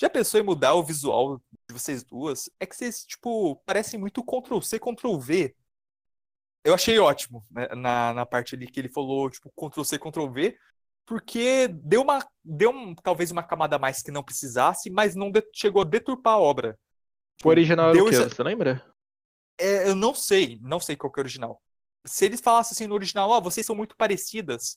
[0.00, 2.50] já pensou em mudar o visual de vocês duas?
[2.60, 5.56] É que vocês, tipo, parecem muito Ctrl-C, Ctrl-V.
[6.66, 10.58] Eu achei ótimo né, na, na parte ali que ele falou, tipo, Ctrl-C, Ctrl-V,
[11.06, 15.30] porque deu uma, deu um- talvez uma camada a mais que não precisasse, mas não
[15.30, 16.76] de- chegou a deturpar a obra.
[17.44, 18.16] O original era Deu o quê?
[18.16, 18.84] essa- Você lembra?
[19.58, 21.62] É, eu não sei, não sei qual que é o original.
[22.04, 24.76] Se eles falassem assim no original, ó, vocês são muito parecidas.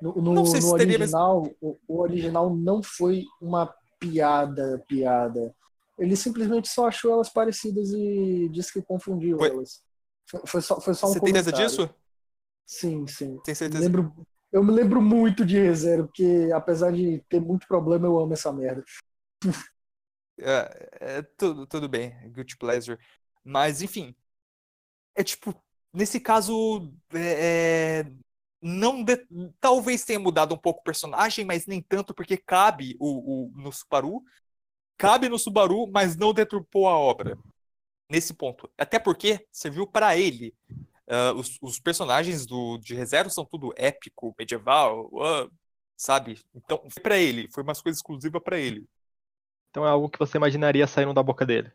[0.00, 4.84] No, no- Não sei se no teria original, o, o original não foi uma piada,
[4.88, 5.54] piada.
[5.98, 9.82] Ele simplesmente só achou elas parecidas e disse que confundiu Foi- elas.
[10.30, 11.94] Foi, foi só, foi só um Você tem certeza disso?
[12.66, 13.38] Sim, sim.
[13.44, 13.82] Tem certeza?
[13.82, 14.14] lembro,
[14.52, 18.52] eu me lembro muito de ReZero, porque apesar de ter muito problema, eu amo essa
[18.52, 18.84] merda.
[20.40, 22.98] É, é, tudo, tudo bem, Guilty Pleasure.
[23.44, 24.14] Mas, enfim.
[25.14, 25.54] É tipo,
[25.92, 28.12] nesse caso, é, é,
[28.62, 29.26] não de-
[29.60, 33.72] talvez tenha mudado um pouco o personagem, mas nem tanto, porque cabe o, o- no
[33.72, 34.22] Subaru.
[34.98, 37.38] Cabe no Subaru, mas não deturpou a obra.
[38.10, 38.70] Nesse ponto.
[38.76, 40.54] Até porque serviu para ele.
[41.08, 45.48] Ah, os, os personagens do, de ReZero são tudo épico, medieval, ah,
[45.96, 46.40] sabe?
[46.54, 47.48] Então, foi pra ele.
[47.50, 48.86] Foi umas coisas exclusivas para ele.
[49.70, 51.72] Então é algo que você imaginaria saindo da boca dele.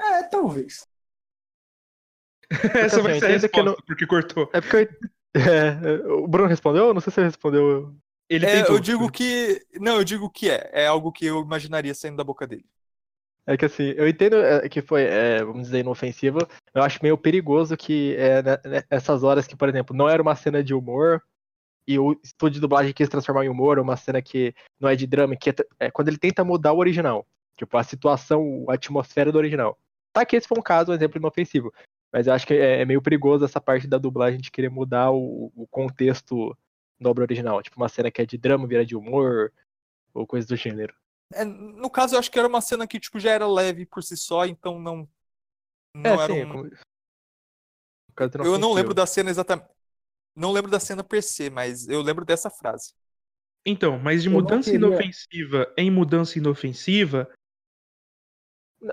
[0.00, 0.86] É, talvez.
[2.74, 4.50] Essa vai ser a resposta, porque cortou.
[4.52, 4.88] É porque
[5.34, 5.40] eu...
[5.40, 6.92] é, o Bruno respondeu?
[6.92, 7.94] Não sei se ele respondeu.
[8.28, 8.76] Ele É, tentou.
[8.76, 9.62] eu digo que.
[9.80, 10.70] Não, eu digo que é.
[10.72, 12.66] É algo que eu imaginaria saindo da boca dele.
[13.46, 16.46] É que assim, eu entendo é, que foi, é, vamos dizer, inofensiva.
[16.74, 20.20] Eu acho meio perigoso que é, né, né, essas horas que, por exemplo, não era
[20.20, 21.22] uma cena de humor
[21.86, 25.06] e o estúdio de dublagem quis transformar em humor, uma cena que não é de
[25.06, 27.26] drama, que é, é quando ele tenta mudar o original.
[27.56, 29.78] Tipo, a situação, a atmosfera do original.
[30.12, 31.72] Tá que esse foi um caso, um exemplo inofensivo.
[32.12, 35.10] Mas eu acho que é, é meio perigoso essa parte da dublagem de querer mudar
[35.10, 36.54] o, o contexto
[37.00, 37.62] da obra original.
[37.62, 39.52] Tipo, uma cena que é de drama vira de humor,
[40.12, 40.94] ou coisa do gênero.
[41.32, 44.02] É, no caso, eu acho que era uma cena que tipo, já era leve por
[44.02, 45.08] si só, então não.
[45.94, 46.44] Não é, era sim.
[46.44, 46.70] um- como-
[48.44, 49.68] Eu não lembro da cena exatamente.
[50.34, 52.94] Não lembro da cena per se, mas eu lembro dessa frase.
[53.66, 57.30] Então, mas de Eu mudança queria- inofensiva em mudança inofensiva,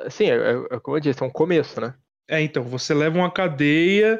[0.10, 1.96] Sim, é, é, é como eu disse, é um começo, né?
[2.28, 4.20] é então, você leva uma cadeia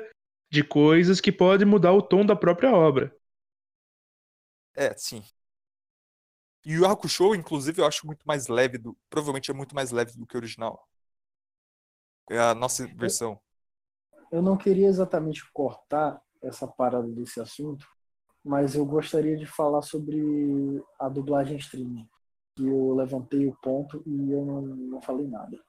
[0.52, 3.16] de coisas que pode mudar o tom da própria obra.
[4.76, 5.24] É, sim.
[6.66, 8.98] E o Hakusho, inclusive, eu acho muito mais leve do.
[9.10, 10.86] Provavelmente é muito mais leve do que o original.
[12.30, 13.40] É a nossa versão.
[14.32, 17.86] Eu não queria exatamente cortar essa parada desse assunto,
[18.44, 22.08] mas eu gostaria de falar sobre a dublagem streaming.
[22.56, 25.60] Que eu levantei o ponto e eu não, não falei nada.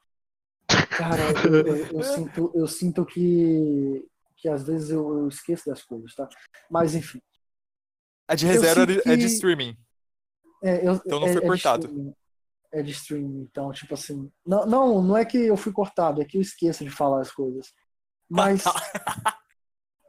[0.94, 5.82] Cara, eu, eu- eu sinto, eu sinto que, que às vezes eu, eu esqueço das
[5.82, 6.28] coisas, tá?
[6.70, 7.20] Mas enfim.
[8.28, 9.76] A de ReZero sinto é de que- streaming.
[10.62, 11.86] É, eu- Então não é- foi é de cortado.
[11.86, 12.14] streaming.
[12.72, 14.30] é de streaming, então, tipo assim.
[14.44, 17.30] Não, não, não é que eu fui cortado, é que eu esqueço de falar as
[17.30, 17.72] coisas.
[18.28, 18.64] Mas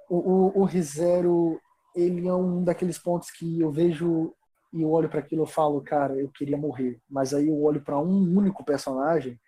[0.10, 1.60] o, o, o ReZero,
[1.96, 4.34] ele é um daqueles pontos que eu vejo
[4.74, 7.00] e eu olho para aquilo e falo, cara, eu queria morrer.
[7.10, 9.40] Mas aí eu olho para um único personagem,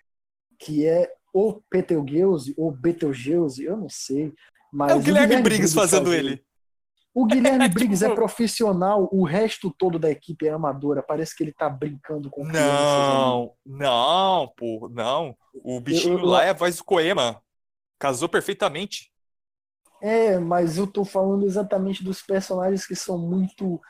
[0.57, 4.33] que é o Betelgeuse, ou Betelgeuse, eu não sei.
[4.71, 5.43] Mas É o Guilherme Briggs
[5.73, 6.43] Briggs fazendo faz ele.
[7.21, 11.03] O Guilherme É, Briggs tipo- é profissional, o resto todo da equipe é amadora.
[11.03, 12.69] Parece que ele tá brincando com crianças.
[12.69, 15.35] Não, não, pô, não.
[15.53, 17.41] O bichinho eu- lá é a voz do Koema.
[17.97, 19.11] Casou perfeitamente.
[20.01, 23.81] É, mas eu tô falando exatamente dos personagens que são muito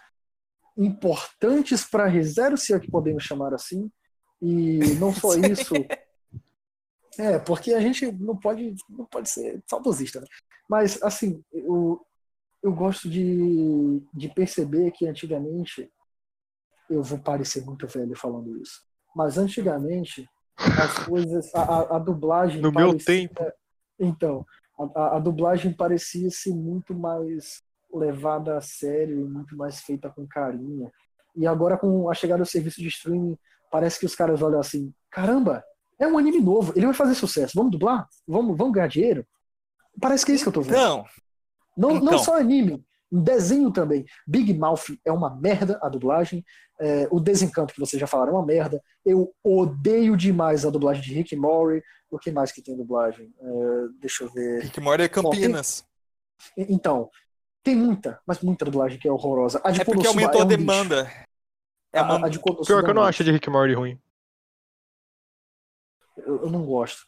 [0.76, 3.92] importantes para ReZero, se é que podemos chamar assim.
[4.42, 5.74] E não só isso.
[7.18, 10.28] É, porque a gente não pode, não pode ser saudosista, né?
[10.70, 12.00] Mas, assim, eu,
[12.62, 15.90] eu gosto de, de perceber que antigamente,
[16.90, 18.82] eu vou parecer muito velho falando isso,
[19.16, 22.62] mas antigamente as coisas, a, a, a dublagem.
[22.62, 23.52] No meu parecia- tempo.
[24.00, 24.46] Então,
[24.78, 27.62] a, a- a dublagem parecia ser muito mais
[27.94, 30.92] levada a sério e muito mais feita com carinho.
[31.36, 33.38] E agora, com a chegada do serviço de streaming,
[33.72, 35.64] parece que os caras olham assim: caramba,
[35.98, 38.08] é um anime novo, ele vai fazer sucesso, vamos dublar?
[38.28, 39.26] Vamos, vamos ganhar dinheiro?
[40.02, 40.76] Parece que é isso que eu tô vendo.
[40.78, 41.06] Não,
[41.78, 42.20] Não, não Então.
[42.20, 44.06] só anime, desenho também.
[44.28, 46.44] Big Mouth é uma merda a dublagem.
[46.82, 48.82] É, o Desencanto, que vocês já falaram, é uma merda.
[49.06, 51.84] Eu odeio demais a dublagem de Rick Morty.
[52.10, 53.34] O que mais que tem dublagem?
[53.40, 54.64] É, deixa eu ver.
[54.64, 55.86] Rick Mori é Campinas.
[56.58, 57.10] E- Então,
[57.64, 59.62] tem muita, mas muita dublagem que é horrorosa.
[59.64, 60.58] A de É porque aumentou é a um lixo.
[60.66, 61.12] demanda.
[61.94, 62.26] É A, uma...
[62.28, 64.00] a de Konosuba Pior que eu é um não acho de Rick Morty ruim.
[66.18, 67.06] Eu, eu não gosto.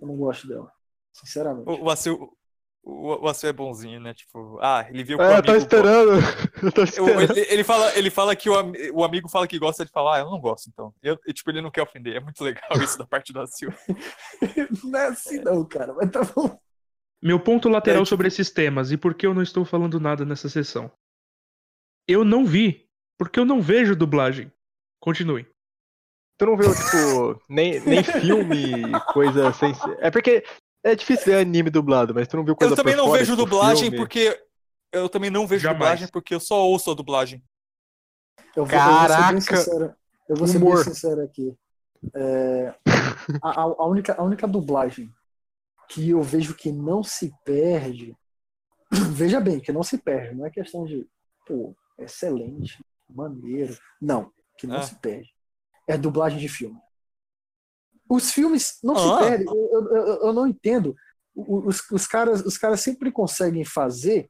[0.00, 0.70] Eu não gosto dela.
[1.12, 1.68] Sinceramente.
[1.68, 1.90] O, o
[2.84, 4.12] o, o é bonzinho, né?
[4.12, 5.46] Tipo, ah, ele viu que o É, eu amigo...
[5.46, 6.10] tô esperando.
[6.62, 7.30] Eu tô Eu- esperando.
[7.36, 8.54] ele, ele fala, ele fala que o,
[8.94, 10.94] o amigo fala que gosta de falar, ah, eu não gosto, então.
[11.02, 12.16] Eu, e, tipo, ele não quer ofender.
[12.16, 13.72] É muito legal isso da parte do Acil.
[14.84, 15.92] Não é assim não, cara.
[15.92, 16.56] Mas tá bom.
[17.22, 19.98] Meu ponto lateral É, tipo- sobre esses temas e por que eu não estou falando
[20.00, 20.90] nada nessa sessão.
[22.06, 24.52] Eu não vi, porque eu não vejo dublagem.
[25.00, 25.46] Continue.
[26.38, 29.72] Tu não viu, tipo, nem, nem filme, coisa sem.
[30.00, 30.44] É porque
[30.84, 33.36] é difícil ver anime dublado, mas tu não viu coisa Eu também não fora, vejo
[33.36, 33.96] dublagem filme.
[33.98, 34.42] porque.
[34.92, 35.78] Eu também não vejo Jamais.
[35.78, 37.42] dublagem porque eu só ouço a dublagem.
[38.54, 39.32] Eu vou, eu vou ser Caraca!
[39.32, 39.94] bem sincero.
[40.28, 40.74] Eu vou ser Humor.
[40.74, 41.56] bem sincero aqui.
[42.14, 42.74] É,
[43.42, 45.10] a, a- a única, a única dublagem
[45.88, 48.14] que eu vejo que não se perde.
[49.12, 50.34] Veja bem, que não se perde.
[50.36, 51.06] Não é questão de,
[51.46, 53.74] pô, excelente, maneiro.
[54.00, 54.82] Não, que não Ah.
[54.82, 55.30] se perde.
[55.88, 56.78] É dublagem de filme.
[58.14, 58.98] Os filmes não Ah.
[59.18, 59.46] se perdem.
[59.46, 60.94] Eu, eu, eu- não entendo.
[61.34, 64.28] Os, os, caras, os caras sempre conseguem fazer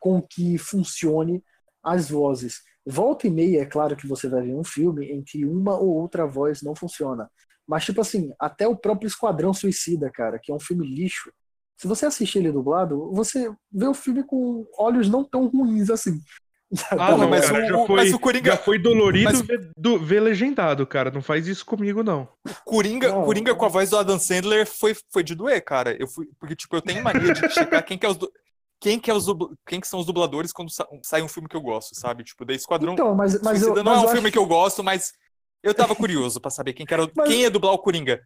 [0.00, 1.42] com que funcione
[1.82, 2.60] as vozes.
[2.84, 5.88] Volta e meia, é claro que você vai ver um filme em que uma ou
[5.94, 7.30] outra voz não funciona.
[7.66, 11.32] Mas, tipo assim, até o próprio Esquadrão Suicida, cara, que é um filme lixo.
[11.78, 16.20] Se você assistir ele dublado, você vê o filme com olhos não tão ruins assim.
[16.90, 19.24] Ah, Porra, não, mas cara, o- já o- foi, mas o Coringa- já foi dolorido
[19.30, 21.10] mas- ver, do- ver legendado, cara.
[21.10, 22.28] Não faz isso comigo, não.
[22.64, 23.24] Coringa, Não.
[23.24, 25.96] Coringa com a voz do Adam Sandler foi, foi de doer, cara.
[26.00, 28.16] Eu fui, porque, tipo, eu tenho mania de checar quem que é os.
[28.16, 28.32] du-
[28.80, 29.24] Quem que, é os
[29.66, 32.22] quem que são os dubladores quando sa- sai um filme que eu gosto, sabe?
[32.24, 34.38] Tipo, da Esquadrão Então, mas, mas eu, não mas é um eu filme acho, que
[34.38, 35.12] eu gosto, mas
[35.62, 38.20] eu tava curioso pra saber quem que era, o- Mas- quem ia dublar o Coringa.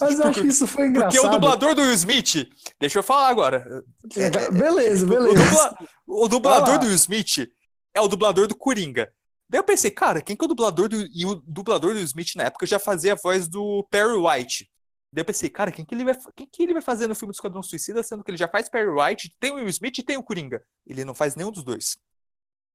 [0.00, 1.26] mas eu acho que isso foi Porque engraçado.
[1.26, 2.48] o dublador do Will Smith,
[2.80, 3.84] deixa eu falar agora.
[4.16, 5.44] É, Beleza, O, beleza.
[5.44, 5.78] dubla-
[6.08, 7.46] o dublador do Will Smith
[7.94, 9.12] é o dublador do Coringa.
[9.48, 10.96] Daí eu pensei, cara, quem que é o dublador do.
[11.14, 14.70] E o dublador do Smith na época já fazia a voz do Perry White.
[15.12, 17.30] Daí eu pensei, cara, quem que ele vai, quem que ele vai fazer no filme
[17.32, 20.02] do Esquadrão Suicida, sendo que ele já faz Perry White, tem o Will Smith e
[20.02, 20.60] tem o Coringa.
[20.84, 21.96] Ele não faz nenhum dos dois.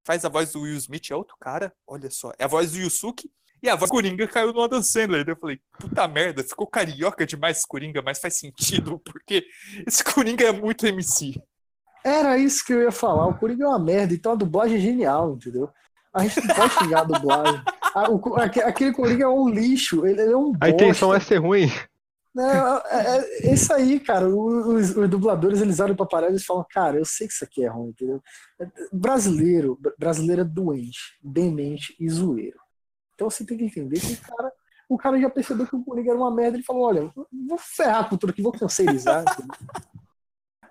[0.05, 2.31] Faz a voz do Will Smith, é outro cara, olha só.
[2.39, 3.29] É a voz do Yusuke
[3.61, 5.25] e a voz do Coringa caiu no Adam Sandler.
[5.25, 9.45] Daí eu falei, puta merda, ficou carioca demais esse Coringa, mas faz sentido, porque
[9.85, 11.35] esse Coringa é muito MC.
[12.03, 13.27] Era isso que eu ia falar.
[13.27, 15.69] O Coringa é uma merda, então a dublagem é genial, entendeu?
[16.13, 17.61] A gente não pode xingar a dublagem.
[17.93, 21.17] Ah, o- aque- aquele Coringa é um lixo, ele ele é um A intenção é
[21.17, 21.27] bosta.
[21.27, 21.69] ser ruim.
[22.33, 24.27] Não, é, é isso aí, cara.
[24.29, 27.65] Os, os dubladores eles olham pra parede e falam, cara, eu sei que isso aqui
[27.65, 28.21] é ruim, entendeu?
[28.93, 32.57] Brasileiro, brasileiro é doente, demente e zoeiro.
[33.15, 34.51] Então você tem que entender que o cara,
[34.89, 37.11] o cara já percebeu que o Coringa era uma merda e falou, olha,
[37.47, 39.25] vou ferrar a cultura aqui, vou cancerizar.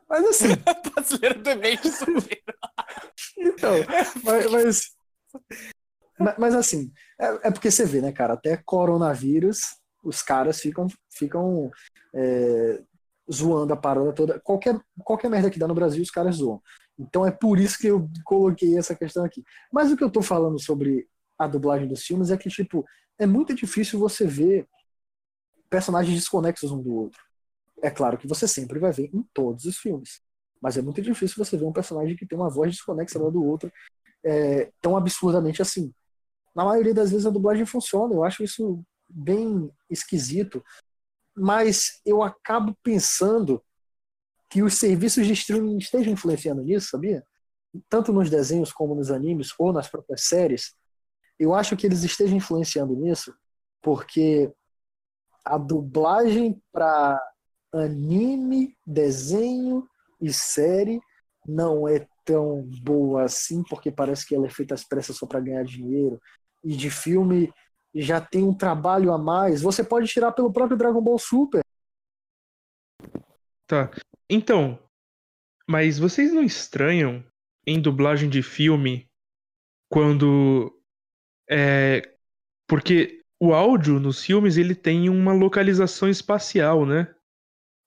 [0.08, 0.48] Mas assim,
[0.94, 1.88] Brasileiro demente.
[3.36, 3.74] Então,
[4.24, 4.96] mas, mas,
[6.18, 8.34] mas- mas assim, é, é porque você vê, né, cara?
[8.34, 9.60] Até coronavírus,
[10.02, 11.70] os caras ficam, ficam
[12.14, 12.80] é,
[13.32, 14.40] zoando a parada toda.
[14.40, 16.60] Qualquer, qualquer merda que dá no Brasil, os caras zoam.
[16.98, 19.44] Então é por isso que eu coloquei essa questão aqui.
[19.72, 21.06] Mas o que eu tô falando sobre
[21.38, 22.84] a dublagem dos filmes é que, tipo,
[23.18, 24.66] é muito difícil você ver
[25.70, 27.20] personagens desconexos um do outro.
[27.82, 30.20] É claro que você sempre vai ver em todos os filmes.
[30.60, 33.72] Mas é muito difícil você ver um personagem que tem uma voz desconexa do outro
[34.24, 35.92] é, tão absurdamente assim.
[36.54, 40.62] Na maioria das vezes a dublagem funciona, eu acho isso bem esquisito.
[41.36, 43.62] Mas eu acabo pensando
[44.50, 47.24] que os serviços de streaming estejam influenciando nisso, sabia?
[47.88, 50.74] Tanto nos desenhos como nos animes ou nas próprias séries.
[51.38, 53.32] Eu acho que eles estejam influenciando nisso
[53.80, 54.52] porque
[55.44, 57.20] a dublagem para
[57.72, 59.86] anime, desenho
[60.20, 61.00] e série
[61.46, 65.40] não é tão boa assim, porque parece que ela é feita às pressas só para
[65.40, 66.20] ganhar dinheiro.
[66.62, 67.52] E de filme
[67.94, 69.62] já tem um trabalho a mais.
[69.62, 71.62] Você pode tirar pelo próprio Dragon Ball Super.
[73.66, 73.90] Tá.
[74.28, 74.78] Então,
[75.66, 77.24] mas vocês não estranham
[77.66, 79.08] em dublagem de filme
[79.90, 80.74] quando
[81.48, 82.02] é
[82.66, 87.14] porque o áudio nos filmes ele tem uma localização espacial, né?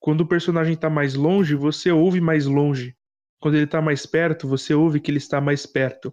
[0.02, 2.96] Quando o personagem está mais longe, você ouve mais longe.
[3.40, 6.12] Quando ele está mais perto, você ouve que ele está mais perto.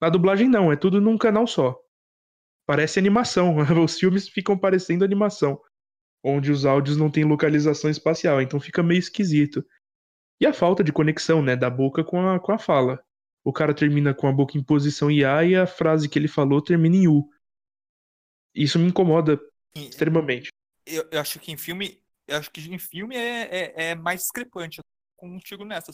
[0.00, 1.76] Na dublagem não, é tudo num canal só.
[2.64, 5.60] Parece animação, os filmes ficam parecendo animação,
[6.22, 9.66] onde os áudios não têm localização espacial, então fica meio esquisito.
[10.40, 13.02] E a falta de conexão, né, da boca com a, com a fala.
[13.42, 16.62] O cara termina com a boca em posição IA e a frase que ele falou
[16.62, 17.28] termina em U.
[18.54, 19.40] Isso me incomoda
[19.74, 20.50] extremamente.
[20.86, 22.00] Eu, eu acho que em filme.
[22.26, 24.80] Eu acho que em filme é, é, é mais discrepante.
[25.16, 25.92] Contigo nessa.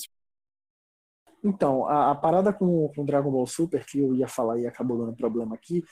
[1.45, 4.99] Então, a, a parada com com Dragon Ball Super, que eu ia falar e acabou
[4.99, 5.85] dando problema aqui,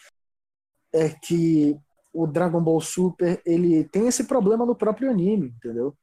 [0.93, 1.79] é que
[2.13, 5.97] o Dragon Ball Super, ele tem esse problema no próprio anime, entendeu?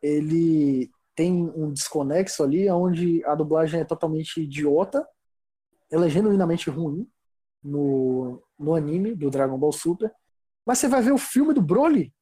[0.00, 5.06] Ele tem um desconexo ali, onde a dublagem é totalmente idiota,
[5.90, 7.08] ela é genuinamente ruim
[7.62, 10.12] no, no anime do Dragon Ball Super,
[10.64, 12.12] mas você vai ver o filme do Broly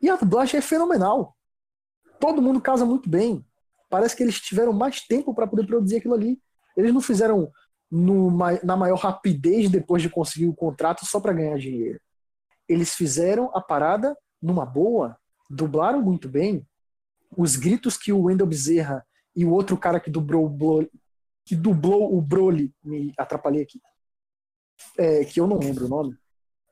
[0.00, 1.36] e a dublagem é fenomenal.
[2.20, 3.44] Todo mundo casa muito bem.
[3.90, 6.40] Parece que eles tiveram mais tempo para poder produzir aquilo ali.
[6.76, 7.50] Eles não fizeram
[8.62, 12.00] na maior rapidez depois de conseguir o contrato só para ganhar dinheiro.
[12.68, 15.16] Eles fizeram a parada numa boa,
[15.48, 16.66] dublaram muito bem.
[17.36, 20.90] Os gritos que o Wendell Bezerra e o outro cara que dublou o Blo-
[21.44, 23.80] que dublou o Broly, me atrapalhei aqui,
[24.96, 26.16] é, que eu não lembro o nome,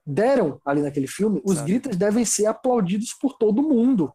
[0.06, 1.72] deram ali naquele filme, os Sabe.
[1.72, 4.12] gritos devem ser aplaudidos por todo mundo.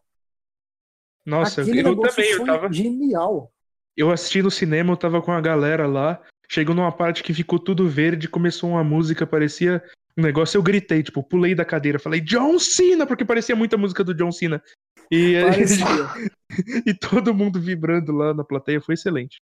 [1.24, 2.72] Nossa, Aquele eu negócio também, eu foi tava.
[2.72, 3.52] genial.
[3.96, 6.20] Eu assisti no cinema, eu tava com a galera lá.
[6.48, 9.82] Chegou numa parte que ficou tudo verde, começou uma música, parecia
[10.16, 10.56] um negócio.
[10.56, 14.32] Eu gritei, tipo, pulei da cadeira, falei John Cena, porque parecia muita música do John
[14.32, 14.62] Cena.
[15.10, 15.34] E,
[16.86, 19.42] e todo mundo vibrando lá na plateia, foi excelente.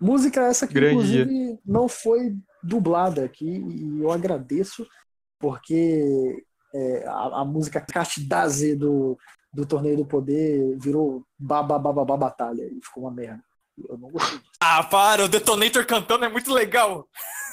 [0.00, 4.86] Música essa que, Grande inclusive, não foi dublada aqui, e eu agradeço,
[5.42, 9.18] porque é, a, a música Castidaze do,
[9.52, 13.42] do Torneio do Poder virou babababá batalha, e ficou uma merda.
[13.88, 14.50] Eu não gostei disso.
[14.60, 17.08] Ah, para, o Detonator cantando é muito legal.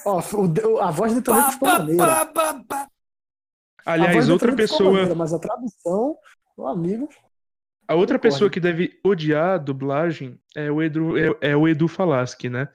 [0.06, 2.06] Ó, o- a voz do Detonator ficou maneira.
[2.06, 2.88] pá, pá, pá.
[3.86, 4.92] A voz Aliás, outra pessoa.
[4.92, 6.16] maneira, mas a tradução,
[6.56, 7.10] meu amigo,
[7.88, 11.88] A outra pessoa que deve odiar a dublagem é o Edu, é, é o Edu
[11.88, 12.68] Falaschi, né?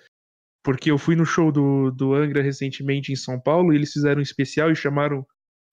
[0.65, 4.19] Porque eu fui no show do, do Angra recentemente em São Paulo e eles fizeram
[4.19, 5.25] um especial e chamaram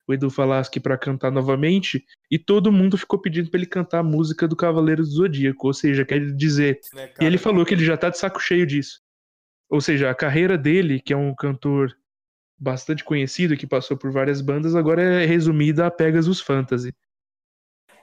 [0.06, 4.02] o Edu Falaschi pra cantar novamente e todo mundo ficou pedindo pra ele cantar a
[4.04, 7.26] música do Cavaleiro do Zodíaco, ou seja, quer dizer, Né, e cara?
[7.26, 9.00] ele falou que ele já tá de saco cheio disso.
[9.70, 11.96] Ou seja, a carreira dele, que é um cantor
[12.58, 16.92] bastante conhecido, que passou por várias bandas, agora é resumida a Pegasus Fantasy.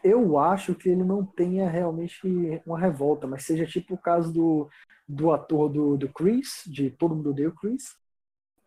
[0.04, 2.22] Eu acho que ele não tenha realmente
[2.66, 4.70] uma revolta, mas seja tipo o caso do,
[5.08, 7.96] do ator do, do Chris, de Todo Mundo Odeia o Chris,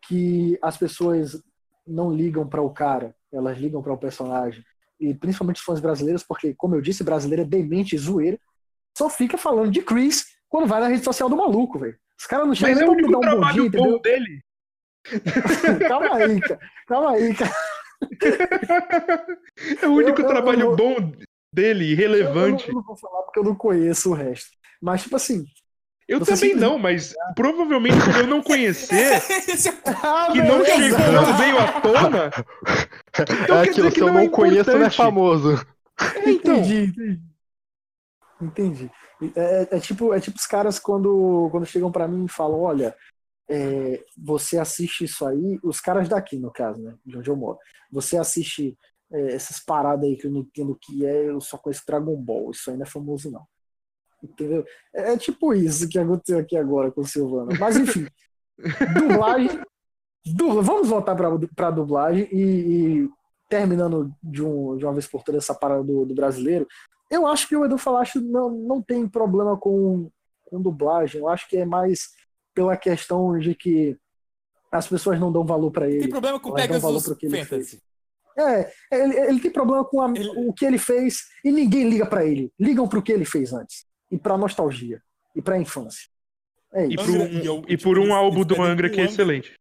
[0.07, 1.41] que as pessoas
[1.85, 4.63] não ligam para o cara, elas ligam para o personagem.
[4.99, 8.39] E principalmente os fãs brasileiros, porque, como eu disse, brasileiro é demente e zoeira,
[8.97, 11.97] só fica falando de Chris quando vai na rede social do maluco, velho.
[12.19, 13.99] Os caras não chegam é nem o pra único dar um bom dia, entendeu?
[13.99, 14.43] dele.
[15.87, 16.59] calma aí, cara.
[16.87, 17.51] Calma aí, cara.
[19.81, 21.11] É o único Eu- eu- trabalho eu- bom
[21.53, 22.67] dele, Eu, eu não, relevante.
[22.69, 24.51] eu não vou falar porque eu não conheço o resto.
[24.81, 25.45] Mas, tipo assim.
[26.07, 29.19] Eu você também não, mas provavelmente por eu não conhecer, é-
[30.03, 32.31] Ah, que não chegou, não veio à tona.
[33.43, 35.65] Então é quer aquilo, dizer que se eu não é conheço, não é famoso.
[36.15, 37.21] É, então, Entendi, entendi.
[38.41, 38.91] Entendi.
[39.35, 42.93] É, é tipo, é tipo os caras quando, quando chegam pra mim e falam, olha,
[43.49, 46.95] é, você assiste isso aí, os caras daqui, no caso, né?
[47.05, 47.57] De onde eu moro.
[47.91, 48.77] Você assiste
[49.11, 52.15] é, essas paradas aí que eu não entendo o que é, eu só conheço Dragon
[52.15, 53.45] Ball, isso aí não é famoso, não.
[54.23, 54.65] Entendeu?
[54.95, 57.51] É, é tipo isso que aconteceu aqui agora com o Silvano.
[57.59, 58.07] Mas enfim,
[58.97, 59.61] dublagem.
[60.25, 62.41] du- vamos voltar pra, pra dublagem e,
[63.03, 63.09] e
[63.49, 66.65] terminando de, um, de uma vez por todas essa parada do, do brasileiro,
[67.11, 70.09] eu acho que o Edu Falacho não, não tem problema com,
[70.45, 71.19] com dublagem.
[71.21, 72.09] Eu acho que é mais
[72.53, 73.97] pela questão de que
[74.71, 75.99] as pessoas não dão valor pra ele.
[76.01, 77.81] Tem problema com valor Pegasus pro que ele Fantasy.
[78.35, 82.05] É, ele, ele tem problema com a- Ele- o que ele fez e ninguém liga
[82.05, 82.51] pra ele.
[82.59, 83.85] Ligam pro que ele fez antes.
[84.09, 85.01] E pra nostalgia.
[85.35, 86.09] E pra infância.
[86.73, 87.05] É E isso.
[87.05, 88.95] por Angra- um, e eu- e tipo, por um eles- álbum eles do Angra que
[88.99, 89.59] é Angra- excelente.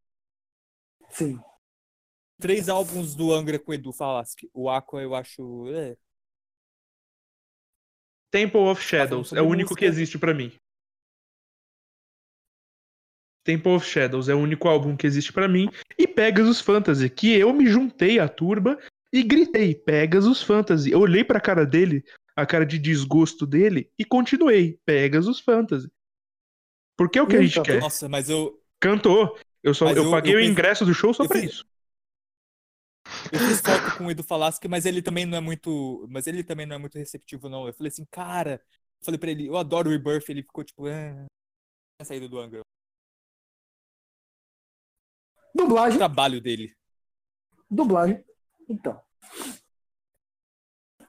[1.10, 1.38] Sim.
[2.40, 4.50] Três álbuns do Angra com o Edu Falaschi.
[4.54, 5.68] O Aqua eu acho.
[5.68, 5.94] é,
[8.30, 9.78] Temple of Shadows sobre é o único música.
[9.80, 10.50] que existe pra mim.
[13.44, 15.68] Temple of Shadows é o único álbum que existe pra mim.
[15.98, 18.78] E Pegasus Fantasy, que eu me juntei à turba
[19.12, 20.90] e gritei Pegasus Fantasy.
[20.90, 22.04] Eu olhei pra cara dele,
[22.36, 25.90] a cara de desgosto dele, e continuei Pegasus Fantasy.
[26.96, 27.74] Porque é o que E a gente cantou?
[27.74, 27.80] quer.
[27.80, 29.38] Nossa, mas eu, Cantou.
[29.62, 31.52] Eu, só, Mas eu, eu- paguei eu o ingresso do show só eu pra fiz-
[31.52, 31.66] isso.
[33.32, 36.06] eu fiz foto com o Edu Falaschi, mas ele também não é muito.
[36.10, 37.66] Mas ele também não é muito receptivo, não.
[37.66, 38.60] Eu falei assim, cara.
[39.00, 40.28] Eu falei pra ele, eu adoro o Rebirth.
[40.28, 40.86] Ele ficou tipo.
[40.86, 41.26] Ah,
[42.00, 42.38] a saída do
[45.54, 45.64] Angra.
[45.64, 45.98] O Dublagem.
[45.98, 46.76] trabalho dele.
[47.70, 48.24] Dublagem.
[48.68, 49.00] Então.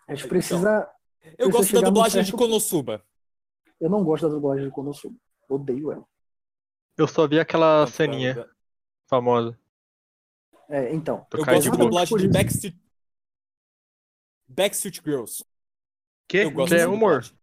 [0.08, 0.90] A gente precisa.
[1.38, 3.06] Eu Precisa gosto da dublagem de Konosuba.
[3.80, 5.16] Eu não gosto da dublagem de Konosuba.
[5.50, 6.06] Odeio ela.
[6.98, 8.50] Eu só vi aquela Não, ceninha
[9.08, 9.58] famosa.
[10.70, 11.26] É, então.
[11.32, 12.28] Eu gosto de da dublagem de.
[12.28, 12.78] Backstreet.
[14.48, 15.44] Backstreet Girls.
[16.28, 16.38] Que?
[16.40, 17.22] Eu gosto É humor.
[17.22, 17.40] dublagem.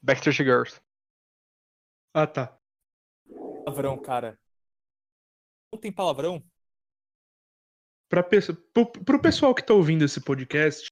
[0.00, 0.80] Backstreet Girls.
[2.14, 2.56] Ah, tá.
[3.64, 4.38] Palavrão, cara.
[5.80, 6.42] Tem palavrão?
[8.08, 10.86] Pro, pro pessoal que tá ouvindo esse podcast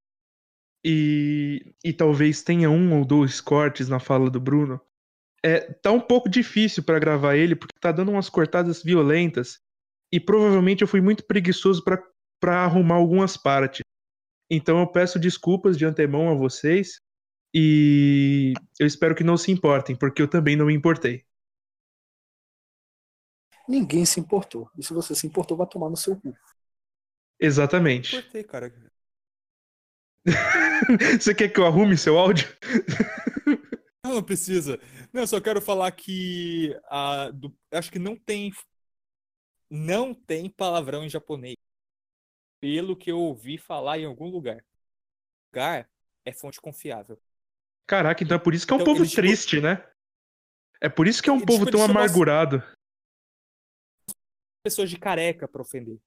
[0.84, 4.80] e, e talvez tenha um ou dois cortes na fala do Bruno,
[5.44, 9.60] é, tá um pouco difícil pra gravar ele porque tá dando umas cortadas violentas
[10.12, 13.82] e provavelmente eu fui muito preguiçoso pra arrumar algumas partes.
[14.50, 17.00] Então eu peço desculpas de antemão a vocês
[17.54, 21.24] e eu espero que não se importem, porque eu também não me importei.
[23.70, 24.68] Ninguém se importou.
[24.76, 26.36] E se você se importou, vai tomar no seu cu.
[27.38, 28.20] Exatamente.
[28.20, 28.74] Cortei, cara.
[31.20, 32.48] Você quer que eu arrume seu áudio?
[34.04, 34.80] Não, não precisa.
[35.12, 38.50] Não, eu só quero falar que a, do- acho que não tem
[39.70, 41.54] não tem palavrão em japonês.
[42.60, 44.64] Pelo que eu ouvi falar em algum lugar.
[45.52, 45.88] Lugar
[46.24, 47.20] é fonte confiável.
[47.86, 49.86] Caraca, então é por isso que é um Então, povo eles, tipo- triste, né?
[50.80, 52.62] É por isso que é um Eles, povo tipo, tão amargurado.
[54.62, 55.98] Pessoas de careca pra ofender.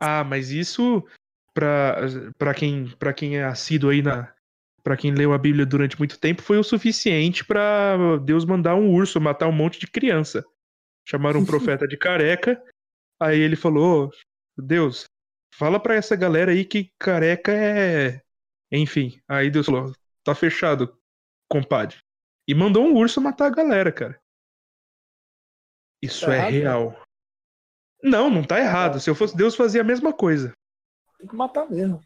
[0.00, 1.06] Ah, mas isso
[1.54, 1.96] pra,
[2.38, 4.34] pra, quem, pra quem é assíduo aí na.
[4.82, 8.88] Pra quem leu a Bíblia durante muito tempo, foi o suficiente pra Deus mandar um
[8.94, 10.44] urso matar um monte de criança.
[11.04, 12.62] Chamaram um profeta de careca.
[13.20, 14.12] Aí ele falou: "Ô,
[14.56, 15.06] Deus,
[15.52, 18.22] fala pra essa galera aí que careca é.
[18.70, 19.20] Enfim.
[19.26, 19.92] Aí Deus falou:
[20.22, 20.96] tá fechado,
[21.50, 21.96] compadre.
[22.46, 24.20] E mandou um urso matar a galera, cara.
[26.02, 27.06] Isso Tá é errado, real.
[28.02, 29.00] Não, não tá errado.
[29.00, 30.52] Se eu fosse Deus, fazia a mesma coisa.
[31.18, 32.00] Tem que matar mesmo.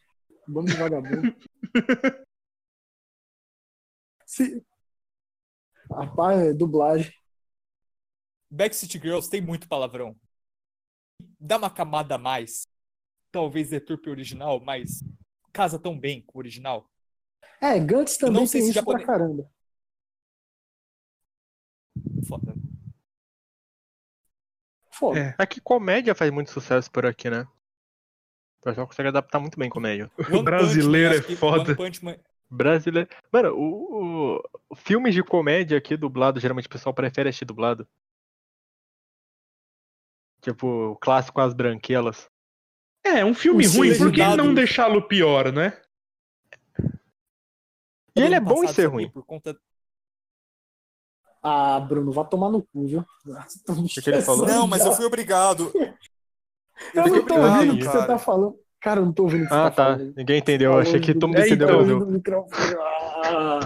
[0.47, 1.37] Bando de vagabundo.
[4.27, 4.65] Se...
[5.91, 7.13] Rapaz, é dublagem.
[8.49, 10.17] Backstreet Girls tem muito palavrão.
[11.39, 12.67] Dá uma camada a mais.
[13.33, 15.01] Talvez deturpe o original, mas
[15.53, 16.89] casa tão bem com o original.
[17.61, 19.51] É, Gantz Eu não também sei tem se isso pra japonês- caramba.
[22.27, 22.55] Foda.
[25.01, 25.19] Foda.
[25.19, 25.35] É.
[25.39, 27.47] É que comédia faz muito sucesso por aqui, né?
[28.61, 30.11] O pessoal consegue adaptar muito bem comédia.
[30.31, 31.77] One brasileiro Punch é foda.
[32.03, 32.19] Man-
[32.51, 33.09] Brasileiro.
[33.33, 37.89] Mano, o, o- filmes de comédia aqui dublado, geralmente o pessoal prefere assistir dublado.
[40.43, 42.29] Tipo, o clássico As Branquelas.
[43.03, 45.81] É, um filme O ruim, por que não deixá-lo pior, né?
[48.15, 49.09] E ele é bom em ser ruim.
[49.09, 49.59] Por conta...
[51.43, 53.05] Ah, Bruno, vai tomar no cu, viu?
[53.69, 54.47] O que ele falou?
[54.47, 55.73] Não, mas eu fui obrigado.
[56.95, 58.57] Eu fui não tô obrigado, ouvindo o que você tá falando.
[58.81, 59.85] Cara, eu não tô ouvindo o que Ah, você tá tá.
[59.99, 60.15] falando.
[60.17, 60.73] Ninguém entendeu.
[60.73, 61.69] Eu achei que todo mundo É, entendeu.
[62.17, 62.47] então.
[62.49, 62.83] eu-.
[63.23, 63.61] Ah.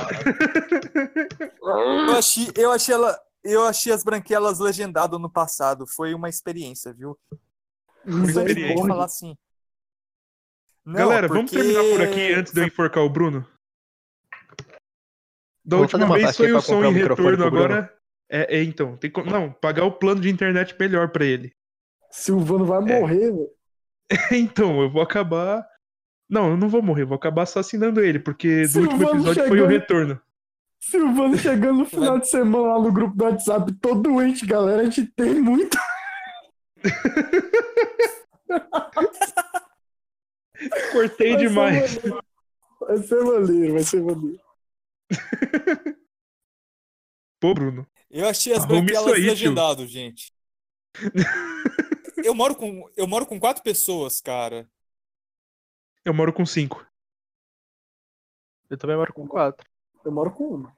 [2.08, 3.18] Eu achei, eu achei ela.
[3.44, 5.86] Eu achei as branquelas legendado no passado.
[5.86, 7.16] Foi uma experiência, viu?
[8.04, 8.86] Não sei experiência.
[8.86, 9.36] falar assim.
[10.84, 13.46] Não, Galera, vamos porque- terminar por aqui antes de eu enforcar o Bruno?
[15.64, 17.92] Da Vou última vez foi o pra som em retorno, agora.
[18.30, 18.96] É, é, então.
[18.96, 19.30] Tem como...
[19.30, 21.52] Não, pagar o plano de internet melhor pra ele.
[22.10, 23.00] Silvano vai É.
[23.00, 23.48] morrer, velho.
[24.32, 25.66] então, eu vou acabar.
[26.28, 29.60] Não, eu não vou morrer, vou acabar assassinando ele, porque do Silvano último episódio foi
[29.60, 29.70] o chegando.
[29.70, 30.20] retorno.
[30.80, 34.82] Silvano chegando no final de semana lá no grupo do WhatsApp, todo doente, galera.
[34.82, 35.78] A gente tem muito.
[40.92, 41.96] Cortei Vai ser demais.
[42.04, 42.24] maneiro.
[42.80, 44.38] Vai ser maneiro, vai ser maneiro.
[47.40, 47.86] Pô, Bruno.
[48.10, 50.32] Eu achei as branquelas isso legendado, gente.
[52.24, 54.66] Eu moro com eu moro com quatro pessoas, cara.
[56.04, 56.86] Eu moro com cinco.
[58.70, 59.68] Eu também moro com quatro.
[60.04, 60.68] Eu moro com uma.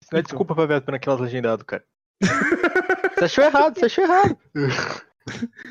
[0.00, 0.22] Isso não é Então.
[0.22, 1.84] desculpa pra ver as branquelas legendado, cara.
[3.18, 4.38] Você achou errado, você achou errado.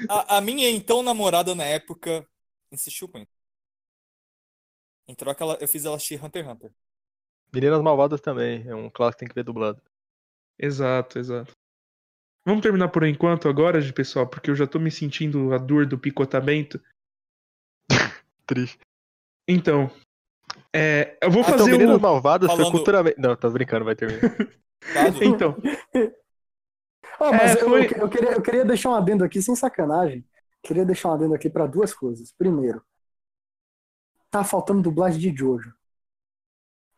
[0.09, 2.27] A, a minha então namorada na época
[2.71, 3.31] insistiu muito.
[5.07, 6.73] Em troca, ela- eu fiz ela assistir Hunter x Hunter.
[7.53, 9.81] Meninas Malvadas também, é um clássico que tem que ver dublado.
[10.57, 11.51] Exato, exato.
[12.45, 15.85] Vamos terminar por enquanto agora, de pessoal, porque eu já tô me sentindo a dor
[15.85, 16.81] do picotamento.
[18.47, 18.79] Triste.
[19.47, 19.91] Então,
[20.73, 22.01] é, eu vou Ah, então, fazer Meninas um...
[22.01, 23.19] Malvadas foi falando- culturalmente.
[23.19, 24.21] Não, tô brincando, vai terminar.
[25.21, 25.55] Então,
[27.19, 29.55] Ah, mas É, eu- foi- eu, eu queria, eu queria deixar um adendo aqui, sem
[29.55, 30.25] sacanagem.
[30.63, 32.31] Queria deixar um adendo aqui para duas coisas.
[32.33, 32.83] Primeiro,
[34.29, 35.73] tá faltando dublagem de Jojo.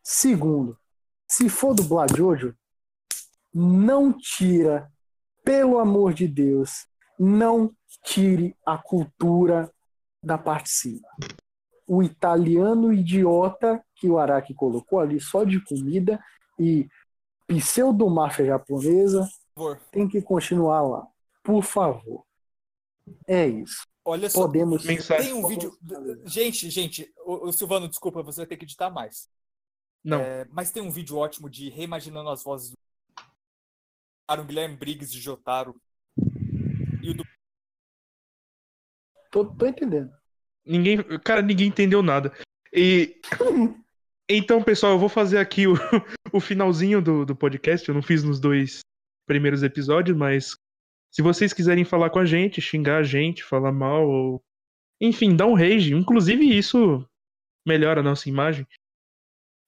[0.03, 0.77] Segundo,
[1.27, 2.53] se for dublar Jojo,
[3.53, 4.91] não tira,
[5.43, 6.85] pelo amor de Deus,
[7.17, 7.73] não
[8.03, 9.71] tire a cultura
[10.21, 11.07] da parte de cima.
[11.88, 16.21] O italiano idiota que o Araki colocou ali só de comida
[16.59, 16.88] e
[17.47, 19.27] pseudo-máfia japonesa
[19.91, 21.07] tem que continuar lá.
[21.43, 22.25] Por favor.
[23.27, 23.85] É isso.
[24.05, 24.41] Olha só.
[24.41, 24.84] Podemos.
[24.84, 25.77] Tem um vídeo.
[26.25, 29.30] Gente, gente, o, o Silvano, desculpa, você vai ter que editar mais.
[30.03, 30.19] Não.
[30.21, 32.77] É, mas tem um vídeo ótimo de reimaginando as vozes do.
[34.30, 35.80] O Guilherme Briggs de Jotaro.
[37.01, 37.23] E o do.
[39.31, 40.11] Tô, tô entendendo.
[40.65, 42.34] Ninguém, cara, ninguém entendeu nada.
[42.71, 43.19] E
[44.30, 45.73] então, pessoal, eu vou fazer aqui o,
[46.34, 47.88] o finalzinho do, do podcast.
[47.88, 48.81] Eu não fiz nos dois
[49.25, 50.55] primeiros episódios, mas
[51.11, 54.43] se vocês quiserem falar com a gente, xingar a gente, falar mal, ou
[54.99, 57.07] enfim, dar um rage, inclusive isso
[57.65, 58.67] melhora a nossa imagem,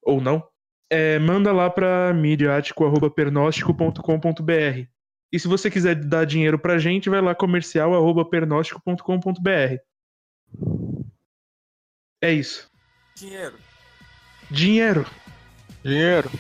[0.06, 0.48] ou não,
[0.90, 4.88] é, manda lá pra midiático.pernóstico.com.br.
[5.32, 9.78] E se você quiser dar dinheiro pra gente, vai lá comercial.pernóstico.com.br.
[12.22, 12.70] É isso.
[13.18, 13.56] Dinheiro.
[14.50, 15.06] Dinheiro.
[15.84, 16.32] Dinheiro.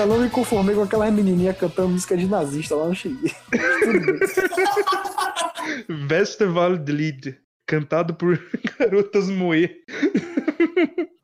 [0.00, 3.30] Ainda não me conformei com aquela menininha cantando música de nazista lá no Chile.
[6.08, 7.38] Festival de Lied.
[7.66, 8.38] Cantado por
[8.78, 9.70] garotas moe.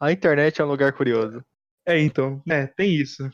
[0.01, 1.43] A internet é um lugar curioso.
[1.87, 2.43] É, então.
[2.49, 3.29] É, tem isso.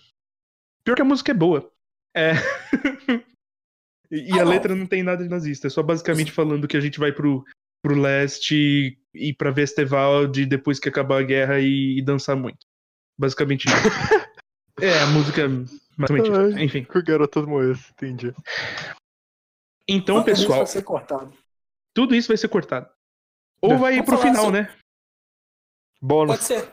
[0.85, 1.71] Pior que a música é boa.
[2.17, 2.33] É.
[4.11, 4.51] e e a Ah, não.
[4.51, 5.67] letra não tem nada de nazista.
[5.67, 7.45] É só basicamente falando que a gente vai pro,
[7.83, 12.59] pro leste e pra Vesteval de depois que acabar a guerra e, e dançar muito.
[13.19, 13.77] Basicamente isso.
[14.81, 15.49] É, a música.
[15.99, 16.57] Basicamente isso.
[16.59, 16.65] Ai.
[16.65, 16.85] Enfim.
[16.85, 18.35] Com garotas moes, entendi.
[19.89, 21.33] Então, Isso pessoal, vai ser cortado.
[21.95, 22.89] tudo isso vai ser cortado.
[23.61, 24.75] Ou vai ir Vamos pro falar final, sobre- né?
[26.01, 26.37] Bônus.
[26.37, 26.71] Pode ser.